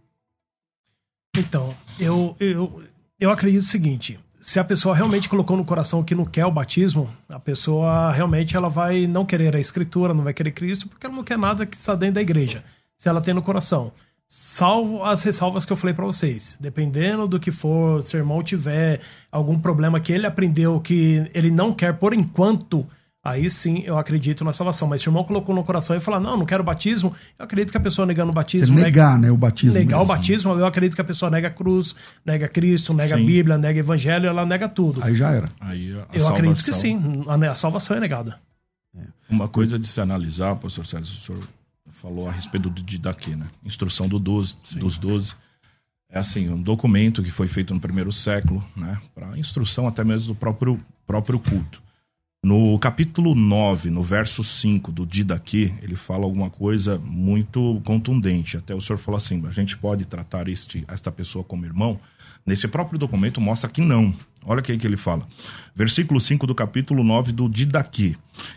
[1.36, 2.82] Então, eu, eu,
[3.18, 6.50] eu acredito o seguinte: se a pessoa realmente colocou no coração que não quer o
[6.50, 11.06] batismo, a pessoa realmente ela vai não querer a escritura, não vai querer Cristo, porque
[11.06, 12.64] ela não quer nada que está dentro da igreja.
[12.96, 13.92] Se ela tem no coração.
[14.30, 16.58] Salvo as ressalvas que eu falei para vocês.
[16.60, 19.00] Dependendo do que for, se o irmão tiver
[19.32, 22.86] algum problema que ele aprendeu que ele não quer por enquanto
[23.30, 24.88] aí sim eu acredito na salvação.
[24.88, 27.70] Mas se o irmão colocou no coração e falar, não, não quero batismo, eu acredito
[27.70, 28.78] que a pessoa negando o batismo.
[28.78, 29.30] Você negar, nega, né?
[29.30, 29.78] O batismo.
[29.78, 30.12] Negar mesmo.
[30.12, 33.22] o batismo, eu acredito que a pessoa nega a cruz, nega Cristo, nega sim.
[33.22, 35.02] a Bíblia, nega o evangelho, ela nega tudo.
[35.02, 35.50] Aí já era.
[35.60, 36.34] Aí eu salvação...
[36.34, 38.38] acredito que sim, a, a salvação é negada.
[38.96, 39.02] É.
[39.30, 41.42] Uma coisa de se analisar, professor Sérgio, o senhor
[41.92, 43.46] falou a respeito do Didaquê, né?
[43.64, 45.34] Instrução do 12, dos 12.
[46.10, 48.98] É assim, um documento que foi feito no primeiro século, né?
[49.14, 51.82] Para instrução até mesmo do próprio, próprio culto.
[52.44, 58.56] No capítulo 9, no verso 5 do Didaquê, ele fala alguma coisa muito contundente.
[58.56, 61.98] Até o senhor falou assim: a gente pode tratar este, esta pessoa como irmão.
[62.46, 64.14] Nesse próprio documento mostra que não.
[64.44, 65.26] Olha o que ele fala.
[65.74, 68.14] Versículo 5 do capítulo 9 do Didaquê.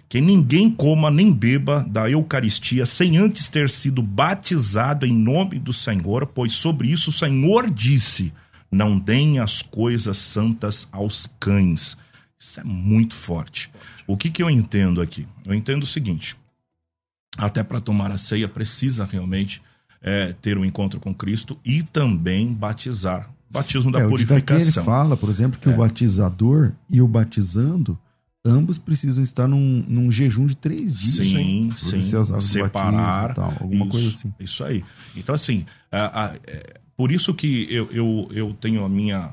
[0.08, 5.74] Que ninguém coma nem beba da Eucaristia sem antes ter sido batizado em nome do
[5.74, 8.32] Senhor, pois sobre isso o Senhor disse:
[8.72, 11.98] Não deem as coisas santas aos cães.
[12.42, 13.72] Isso é muito forte.
[14.08, 15.28] O que, que eu entendo aqui?
[15.46, 16.36] Eu entendo o seguinte:
[17.38, 19.62] até para tomar a ceia precisa realmente
[20.02, 23.30] é, ter um encontro com Cristo e também batizar.
[23.48, 24.60] Batismo da é, purificação.
[24.60, 25.72] ele fala, por exemplo, que é.
[25.72, 28.00] o batizador e o batizando
[28.44, 31.28] ambos precisam estar num, num jejum de três dias.
[31.28, 32.02] Sim, sim.
[32.42, 33.36] Separar.
[33.36, 34.34] Tal, alguma isso, coisa assim.
[34.40, 34.84] Isso aí.
[35.16, 39.32] Então, assim, a, a, é, por isso que eu, eu, eu tenho a minha,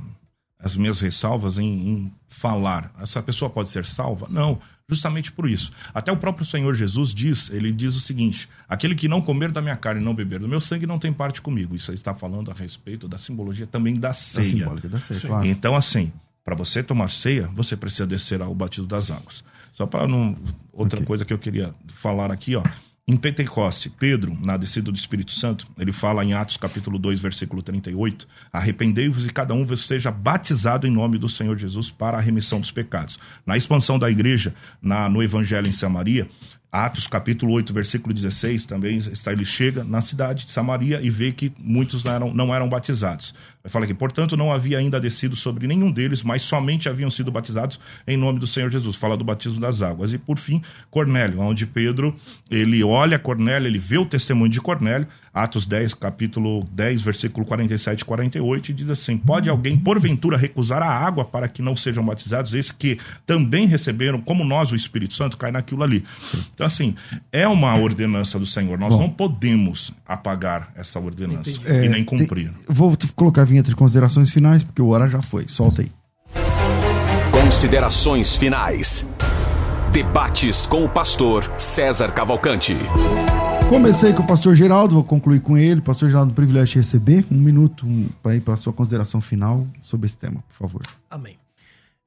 [0.58, 2.92] as minhas ressalvas em, em falar.
[3.00, 4.26] Essa pessoa pode ser salva?
[4.30, 5.72] Não, justamente por isso.
[5.92, 9.60] Até o próprio Senhor Jesus diz, ele diz o seguinte: aquele que não comer da
[9.60, 11.74] minha carne e não beber do meu sangue não tem parte comigo.
[11.74, 14.44] Isso está falando a respeito da simbologia também da ceia.
[14.44, 15.46] Da simbólica da ceia, claro.
[15.46, 16.12] Então, assim,
[16.44, 19.42] para você tomar ceia, você precisa descer ao batismo das águas.
[19.74, 20.36] Só para não
[20.72, 21.06] outra okay.
[21.06, 22.62] coisa que eu queria falar aqui, ó.
[23.10, 27.62] Em Pentecoste, Pedro, na descida do Espírito Santo, ele fala em Atos capítulo 2, versículo
[27.62, 32.60] 38, arrependei-vos e cada um seja batizado em nome do Senhor Jesus para a remissão
[32.60, 33.18] dos pecados.
[33.46, 36.28] Na expansão da igreja, na, no Evangelho em Samaria,
[36.70, 41.32] Atos capítulo 8, versículo 16, também está, ele chega na cidade de Samaria e vê
[41.32, 43.34] que muitos não eram, não eram batizados.
[43.64, 47.78] Fala que, portanto, não havia ainda descido sobre nenhum deles, mas somente haviam sido batizados
[48.06, 48.96] em nome do Senhor Jesus.
[48.96, 50.12] Fala do batismo das águas.
[50.12, 52.14] E, por fim, Cornélio, onde Pedro,
[52.50, 58.00] ele olha Cornélio, ele vê o testemunho de Cornélio, Atos 10, capítulo 10, versículo 47
[58.00, 62.04] e 48, e diz assim: Pode alguém, porventura, recusar a água para que não sejam
[62.04, 62.54] batizados?
[62.54, 66.04] Esses que também receberam, como nós, o Espírito Santo, cai naquilo ali.
[66.54, 66.94] Então, assim,
[67.30, 68.78] é uma ordenança do Senhor.
[68.78, 72.50] Nós Bom, não podemos apagar essa ordenança é, e nem cumprir.
[72.50, 75.48] Tem, vou colocar vinheta de considerações finais, porque o hora já foi.
[75.48, 75.90] Solta aí.
[77.32, 79.06] Considerações finais.
[79.92, 82.76] Debates com o pastor César Cavalcante.
[83.68, 85.80] Comecei com o pastor Geraldo, vou concluir com ele.
[85.80, 87.26] Pastor Geraldo, um privilégio de receber.
[87.30, 90.82] Um minuto um, para ir para a sua consideração final sobre esse tema, por favor.
[91.10, 91.38] Amém.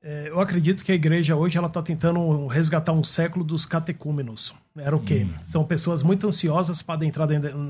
[0.04, 4.56] É, eu acredito que a igreja hoje ela está tentando resgatar um século dos catecúmenos.
[4.76, 5.28] Era o quê?
[5.30, 5.34] Hum.
[5.44, 7.28] São pessoas muito ansiosas para adentrar,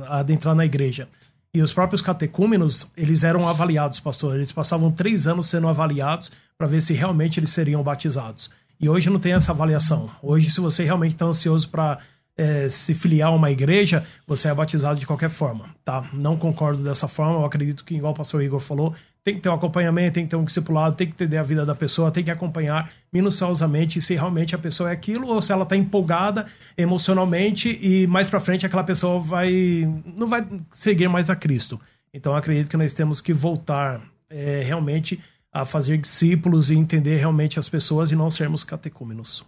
[0.07, 1.09] adentrar na igreja.
[1.53, 4.35] E os próprios catecúmenos, eles eram avaliados, pastor.
[4.35, 8.49] Eles passavam três anos sendo avaliados para ver se realmente eles seriam batizados.
[8.79, 10.09] E hoje não tem essa avaliação.
[10.23, 11.99] Hoje, se você realmente está ansioso para
[12.41, 16.09] é, se filiar a uma igreja, você é batizado de qualquer forma, tá?
[16.11, 17.39] Não concordo dessa forma.
[17.39, 20.31] Eu acredito que, igual o pastor Igor falou, tem que ter um acompanhamento, tem que
[20.31, 24.15] ter um discipulado, tem que entender a vida da pessoa, tem que acompanhar minuciosamente se
[24.15, 28.65] realmente a pessoa é aquilo ou se ela está empolgada emocionalmente e mais para frente
[28.65, 29.87] aquela pessoa vai
[30.17, 31.79] não vai seguir mais a Cristo.
[32.11, 35.19] Então acredito que nós temos que voltar é, realmente
[35.53, 39.45] a fazer discípulos e entender realmente as pessoas e não sermos catecúmenos.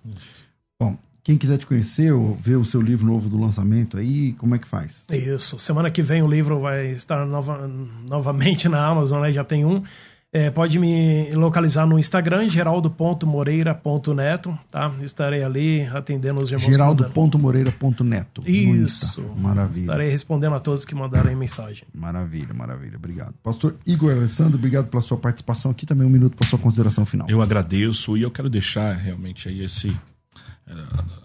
[0.80, 4.56] Bom, quem quiser te conhecer ou ver o seu livro novo do lançamento aí, como
[4.56, 5.06] é que faz?
[5.10, 5.58] Isso.
[5.58, 7.70] Semana que vem o livro vai estar nova,
[8.10, 9.32] novamente na Amazon, né?
[9.32, 9.82] Já tem um.
[10.36, 14.92] É, pode me localizar no Instagram, geraldo.moreira.neto, tá?
[15.04, 16.66] Estarei ali atendendo os irmãos.
[16.66, 18.42] Geraldo.moreira.neto.
[18.50, 19.22] Isso.
[19.38, 19.82] Maravilha.
[19.82, 21.84] Estarei respondendo a todos que mandarem mensagem.
[21.94, 22.98] Maravilha, maravilha.
[22.98, 23.36] Obrigado.
[23.44, 25.86] Pastor Igor Alessandro, obrigado pela sua participação aqui.
[25.86, 27.30] Também um minuto para sua consideração final.
[27.30, 29.96] Eu agradeço e eu quero deixar realmente aí esse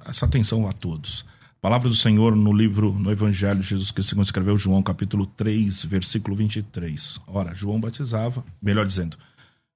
[0.06, 1.24] essa atenção a todos.
[1.60, 5.84] Palavra do Senhor no livro, no Evangelho de Jesus Cristo, segundo escreveu João, capítulo 3,
[5.84, 7.20] versículo 23.
[7.26, 9.18] Ora, João batizava, melhor dizendo,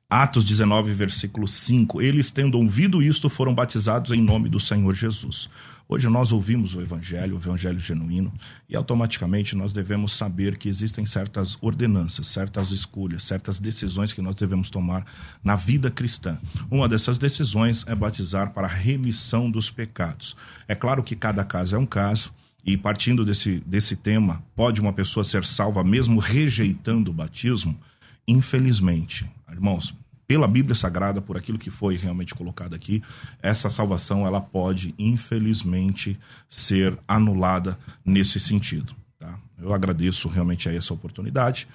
[0.09, 2.01] Atos 19, versículo 5.
[2.01, 5.49] Eles, tendo ouvido isto, foram batizados em nome do Senhor Jesus.
[5.93, 8.32] Hoje nós ouvimos o Evangelho, o Evangelho genuíno,
[8.66, 14.34] e automaticamente nós devemos saber que existem certas ordenanças, certas escolhas, certas decisões que nós
[14.34, 15.05] devemos tomar
[15.45, 16.40] na vida cristã.
[16.70, 20.34] Uma dessas decisões é batizar para a remissão dos pecados.
[20.66, 22.32] É claro que cada caso é um caso,
[22.64, 27.78] e partindo desse, desse tema, pode uma pessoa ser salva mesmo rejeitando o batismo?
[28.26, 29.95] Infelizmente, irmãos,
[30.33, 33.03] pela Bíblia Sagrada, por aquilo que foi realmente colocado aqui,
[33.43, 36.18] essa salvação ela pode, infelizmente,
[36.49, 38.95] ser anulada nesse sentido.
[39.18, 39.39] Tá?
[39.61, 41.68] Eu agradeço realmente a essa oportunidade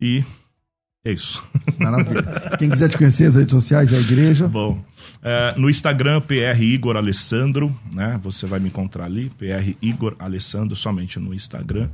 [0.00, 0.24] e
[1.04, 1.40] é isso.
[1.78, 2.56] Maravilha.
[2.58, 4.48] Quem quiser te conhecer, as redes sociais, a igreja.
[4.48, 4.84] Bom,
[5.22, 8.18] é, no Instagram, PR Igor Alessandro, né?
[8.24, 11.88] Você vai me encontrar ali, PR Igor Alessandro, somente no Instagram.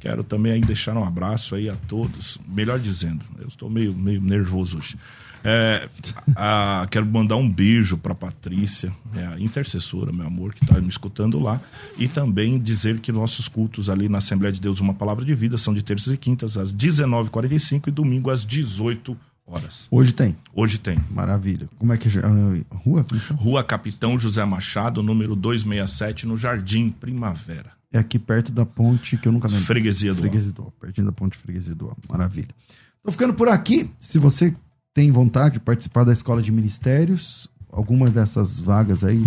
[0.00, 2.40] Quero também aí deixar um abraço aí a todos.
[2.48, 4.96] Melhor dizendo, eu estou meio, meio nervoso hoje.
[5.42, 5.88] É,
[6.36, 10.88] a- quero mandar um beijo para Patrícia, é a intercessora, meu amor, que está me
[10.88, 11.60] escutando lá.
[11.98, 15.56] E também dizer que nossos cultos ali na Assembleia de Deus, Uma Palavra de Vida,
[15.58, 19.16] são de terças e quintas às 19h45 e domingo às 18
[19.46, 19.88] horas.
[19.90, 20.36] Hoje tem.
[20.54, 20.98] Hoje tem.
[21.10, 21.68] Maravilha.
[21.78, 22.22] Como é que é?
[22.22, 23.04] ah, rua?
[23.26, 23.40] Chama?
[23.40, 27.72] Rua Capitão José Machado, número 267, no Jardim Primavera.
[27.92, 29.64] É aqui perto da ponte que eu nunca lembro.
[29.64, 31.96] Freguesia do Freguesia do pertinho da ponte Freguesia do.
[32.08, 32.54] Maravilha.
[33.02, 33.90] Tô ficando por aqui.
[33.98, 34.54] Se você
[35.00, 39.26] tem vontade de participar da escola de ministérios, alguma dessas vagas aí,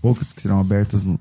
[0.00, 1.18] poucas que serão abertas no,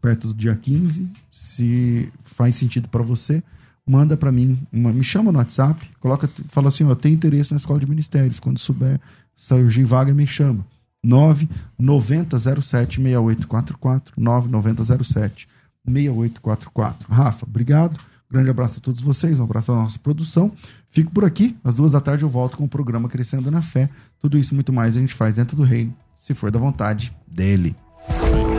[0.00, 3.42] perto do dia 15, se faz sentido para você,
[3.84, 7.56] manda para mim, uma- me chama no WhatsApp, coloca, fala assim, ó, tem interesse na
[7.56, 9.00] escola de ministérios, quando souber
[9.34, 10.64] surgir vaga, me chama.
[11.02, 15.48] 99007 6844 99007
[15.84, 17.12] 6844.
[17.12, 17.98] Rafa, obrigado.
[18.30, 20.52] Grande abraço a todos vocês, um abraço à nossa produção.
[20.88, 21.56] Fico por aqui.
[21.64, 23.90] Às duas da tarde eu volto com o programa Crescendo na Fé.
[24.20, 27.12] Tudo isso e muito mais a gente faz dentro do reino, se for da vontade
[27.26, 27.74] dele.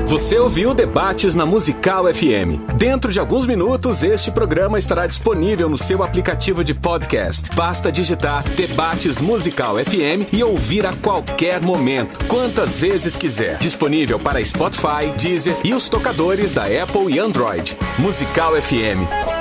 [0.07, 2.75] Você ouviu Debates na Musical FM.
[2.77, 7.49] Dentro de alguns minutos, este programa estará disponível no seu aplicativo de podcast.
[7.55, 13.57] Basta digitar Debates Musical FM e ouvir a qualquer momento, quantas vezes quiser.
[13.59, 17.77] Disponível para Spotify, Deezer e os tocadores da Apple e Android.
[17.97, 19.40] Musical FM.